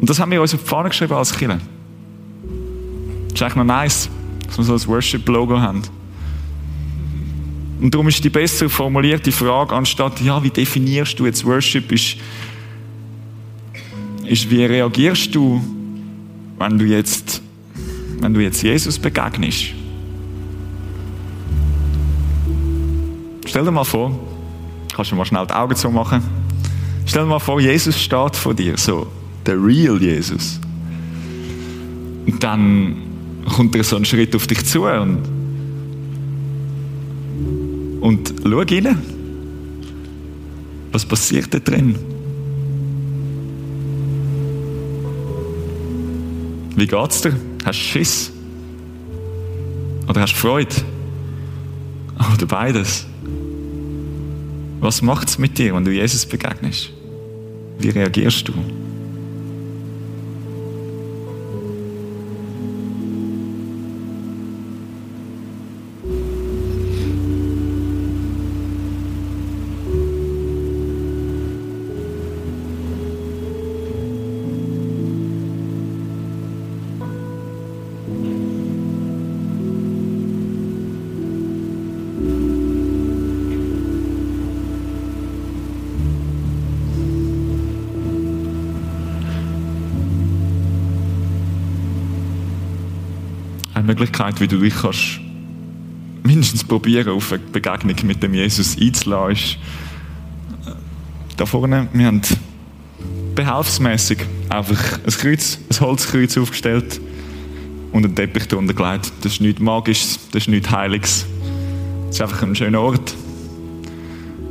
Und 0.00 0.08
das 0.08 0.18
haben 0.18 0.30
wir 0.30 0.40
uns 0.40 0.54
auf 0.54 0.62
die 0.62 0.68
Fahne 0.68 0.88
geschrieben 0.88 1.12
als 1.12 1.36
Kinder. 1.36 1.60
Das 3.32 3.40
ist 3.40 3.42
eigentlich 3.42 3.56
noch 3.56 3.64
nice, 3.64 4.08
dass 4.46 4.58
wir 4.58 4.64
so 4.64 4.74
ein 4.74 4.86
Worship-Logo 4.86 5.60
haben. 5.60 5.82
Und 7.80 7.92
darum 7.92 8.08
ist 8.08 8.22
die 8.22 8.30
besser 8.30 8.68
formulierte 8.68 9.32
Frage, 9.32 9.74
anstatt, 9.74 10.20
ja, 10.20 10.42
wie 10.42 10.50
definierst 10.50 11.18
du 11.18 11.26
jetzt 11.26 11.44
Worship, 11.44 11.90
ist, 11.90 12.16
ist 14.24 14.48
wie 14.50 14.64
reagierst 14.64 15.34
du, 15.34 15.60
wenn 16.58 16.78
du 16.78 16.84
jetzt, 16.84 17.42
wenn 18.20 18.32
du 18.32 18.40
jetzt 18.40 18.62
Jesus 18.62 18.98
begegnest? 18.98 19.72
Stell 23.46 23.64
dir 23.64 23.72
mal 23.72 23.84
vor, 23.84 24.16
Kannst 24.94 25.10
du 25.10 25.16
mal 25.16 25.24
schnell 25.24 25.46
die 25.46 25.54
Augen 25.54 25.74
zumachen? 25.74 26.22
Stell 27.06 27.22
dir 27.22 27.28
mal 27.28 27.38
vor, 27.38 27.60
Jesus 27.60 27.98
steht 27.98 28.36
vor 28.36 28.54
dir, 28.54 28.76
so, 28.76 29.06
der 29.46 29.54
real 29.54 30.00
Jesus. 30.00 30.60
Und 32.26 32.42
dann 32.42 32.96
kommt 33.44 33.74
er 33.74 33.84
so 33.84 33.96
einen 33.96 34.04
Schritt 34.04 34.34
auf 34.34 34.46
dich 34.46 34.64
zu 34.64 34.84
und, 34.84 35.18
und 38.00 38.34
schau 38.44 38.58
rein. 38.58 38.98
Was 40.92 41.06
passiert 41.06 41.52
da 41.52 41.58
drin? 41.58 41.96
Wie 46.76 46.86
geht's 46.86 47.20
dir? 47.20 47.34
Hast 47.64 47.78
du 47.78 47.82
Schiss? 47.84 48.32
Oder 50.08 50.22
hast 50.22 50.32
du 50.32 50.38
Freude? 50.38 50.74
Oder 52.34 52.46
beides? 52.46 53.06
Was 54.80 55.00
macht 55.00 55.28
es 55.28 55.38
mit 55.38 55.58
dir, 55.58 55.74
wenn 55.74 55.84
du 55.84 55.92
Jesus 55.92 56.26
begegnest? 56.26 56.90
Wie 57.78 57.90
reagierst 57.90 58.48
du? 58.48 58.52
Möglichkeit, 94.22 94.40
wie 94.40 94.48
du 94.48 94.58
dich 94.58 94.74
kannst 94.74 95.20
mindestens 96.24 96.62
probieren, 96.62 97.14
auf 97.14 97.32
eine 97.32 97.42
Begegnung 97.42 97.96
mit 98.04 98.22
dem 98.22 98.34
Jesus 98.34 98.76
einzulassen, 98.80 99.32
ist, 99.32 99.58
äh, 100.66 100.72
da 101.36 101.46
vorne, 101.46 101.88
wir 101.92 102.06
haben 102.06 102.22
behelfsmäßig 103.34 104.18
einfach 104.48 105.00
ein 105.04 105.10
Kreuz, 105.10 105.58
ein 105.68 105.80
Holzkreuz 105.80 106.38
aufgestellt 106.38 107.00
und 107.90 108.04
einen 108.04 108.14
Teppich 108.14 108.46
darunter 108.46 108.72
gelegt. 108.72 109.12
Das 109.22 109.32
ist 109.32 109.40
nichts 109.40 109.60
Magisches, 109.60 110.20
das 110.30 110.42
ist 110.42 110.48
nichts 110.48 110.70
Heiliges. 110.70 111.26
Das 112.06 112.16
ist 112.16 112.22
einfach 112.22 112.42
ein 112.42 112.54
schöner 112.54 112.80
Ort. 112.80 113.14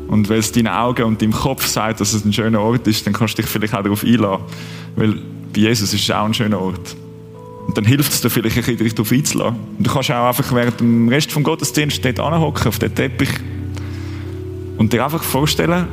Und 0.08 0.28
weil 0.28 0.40
es 0.40 0.52
deinen 0.52 0.68
Augen 0.68 1.04
und 1.04 1.22
deinem 1.22 1.32
Kopf 1.32 1.66
sagt, 1.68 2.02
dass 2.02 2.12
es 2.14 2.26
ein 2.26 2.34
schöner 2.34 2.60
Ort 2.60 2.86
ist, 2.88 3.06
dann 3.08 3.14
kannst 3.14 3.38
du 3.38 3.44
dich 3.44 3.50
vielleicht 3.50 3.74
auch 3.74 3.84
darauf 3.84 4.04
einladen. 4.04 4.44
Weil 4.98 5.14
bei 5.54 5.62
Jesus 5.62 5.94
ist 5.94 6.04
es 6.04 6.12
auch 6.12 6.26
ein 6.26 6.34
schöner 6.34 6.60
Ort. 6.60 6.98
Und 7.72 7.78
dann 7.78 7.86
hilft 7.86 8.12
es 8.12 8.20
dir 8.20 8.30
vielleicht 8.30 8.58
ein 8.58 8.64
bisschen, 8.64 8.78
dich 8.80 8.96
darauf 8.96 9.14
einzulassen. 9.14 9.60
Und 9.78 9.88
du 9.88 9.90
kannst 9.90 10.12
auch 10.12 10.28
einfach 10.28 10.54
während 10.54 10.82
dem 10.82 11.08
Rest 11.08 11.32
vom 11.32 11.42
Gottesdienst 11.42 12.04
dort 12.04 12.20
anhocken, 12.20 12.68
auf 12.68 12.80
den 12.80 12.94
Teppich. 12.94 13.30
Und 14.78 14.92
dir 14.92 15.06
einfach 15.06 15.24
vorstellen, 15.24 15.88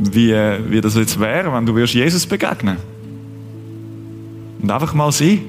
wie, 0.00 0.34
wie 0.68 0.80
das 0.80 0.96
jetzt 0.96 1.20
wäre, 1.20 1.52
wenn 1.52 1.64
du 1.64 1.76
würdest 1.76 1.94
Jesus 1.94 2.26
begegnen 2.26 2.76
Und 4.60 4.68
einfach 4.68 4.94
mal 4.94 5.12
sein. 5.12 5.42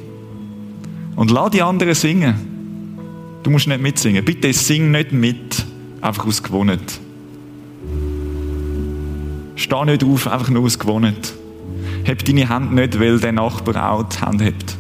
Und 1.15 1.31
lass 1.31 1.49
die 1.49 1.63
anderen 1.63 1.95
singen. 1.95 2.35
Du 3.41 3.49
musst 3.49 3.67
nicht 3.67 3.81
mitsingen. 3.81 4.23
Bitte 4.23 4.53
sing 4.53 4.91
nicht 4.91 5.11
mit, 5.11 5.65
einfach 6.01 6.27
aus 6.27 6.43
Gewohnheit. 6.43 6.99
Steh 9.55 9.85
nicht 9.85 10.03
auf, 10.03 10.27
einfach 10.27 10.51
nur 10.51 10.61
aus 10.61 10.77
Gewohnheit. 10.77 11.33
Heb 12.03 12.23
deine 12.25 12.47
Hand 12.47 12.73
nicht, 12.73 12.99
weil 12.99 13.19
der 13.19 13.31
Nachbar 13.31 13.91
auch 13.91 14.03
die 14.03 14.19
Hand 14.19 14.39
hebt. 14.39 14.77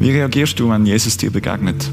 Wie 0.00 0.10
reagierst 0.10 0.58
du, 0.60 0.70
wenn 0.70 0.86
Jesus 0.86 1.16
dir 1.16 1.30
begegnet? 1.30 1.90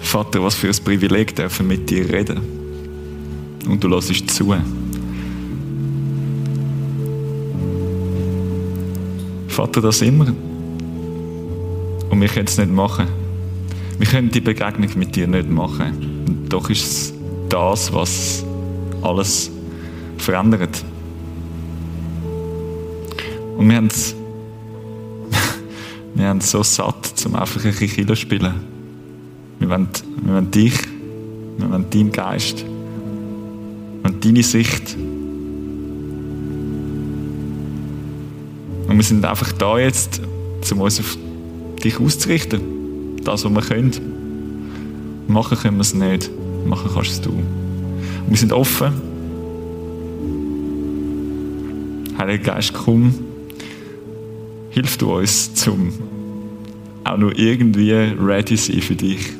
Vater, 0.00 0.42
was 0.42 0.54
für 0.54 0.68
ein 0.68 0.76
Privileg 0.82 1.36
dürfen 1.36 1.68
mit 1.68 1.88
dir 1.90 2.08
reden. 2.08 2.40
Und 3.68 3.84
du 3.84 3.88
lässt 3.88 4.30
zu. 4.30 4.54
Vater, 9.48 9.80
das 9.82 10.00
immer. 10.02 10.32
Und 12.08 12.20
wir 12.20 12.28
können 12.28 12.46
es 12.46 12.56
nicht 12.56 12.72
machen. 12.72 13.06
Wir 13.98 14.06
können 14.06 14.30
die 14.30 14.40
Begegnung 14.40 14.90
mit 14.96 15.14
dir 15.14 15.26
nicht 15.26 15.50
machen. 15.50 16.15
Doch 16.48 16.70
ist 16.70 16.84
es 16.84 17.12
das, 17.48 17.92
was 17.92 18.44
alles 19.02 19.50
verändert. 20.18 20.84
Und 23.56 23.68
wir 23.68 23.76
haben 23.76 23.86
es 23.86 24.14
wir 26.14 26.28
haben 26.28 26.40
so 26.40 26.62
satt, 26.62 27.06
zum 27.14 27.36
einfach 27.36 27.64
ein 27.64 27.74
bisschen 27.74 28.06
zu 28.06 28.16
spielen. 28.16 28.54
Wir 29.58 29.68
wollen, 29.68 29.88
wir 30.22 30.34
wollen 30.34 30.50
dich, 30.50 30.74
wir 31.58 31.70
wollen 31.70 31.88
deinen 31.90 32.12
Geist, 32.12 32.64
wir 32.64 34.04
wollen 34.04 34.20
deine 34.20 34.42
Sicht. 34.42 34.96
Und 38.88 38.96
wir 38.96 39.02
sind 39.02 39.24
einfach 39.24 39.52
da 39.52 39.78
jetzt, 39.78 40.20
um 40.70 40.80
uns 40.80 41.00
auf 41.00 41.16
dich 41.82 41.98
auszurichten. 41.98 42.60
Das, 43.24 43.44
was 43.44 43.52
wir 43.52 43.62
können. 43.62 44.15
Machen 45.36 45.58
können 45.58 45.76
wir 45.76 45.82
es 45.82 45.92
nicht. 45.92 46.30
Machen 46.64 46.90
kannst 46.94 47.26
du. 47.26 47.28
Und 47.28 47.44
wir 48.26 48.38
sind 48.38 48.54
offen. 48.54 48.90
Heiliger 52.16 52.54
Geist, 52.54 52.72
komm. 52.72 53.12
Hilf 54.70 54.96
du 54.96 55.12
uns, 55.12 55.52
zum 55.52 55.92
auch 57.04 57.18
nur 57.18 57.38
irgendwie 57.38 57.92
ready 57.92 58.56
sein 58.56 58.80
für 58.80 58.96
dich. 58.96 59.35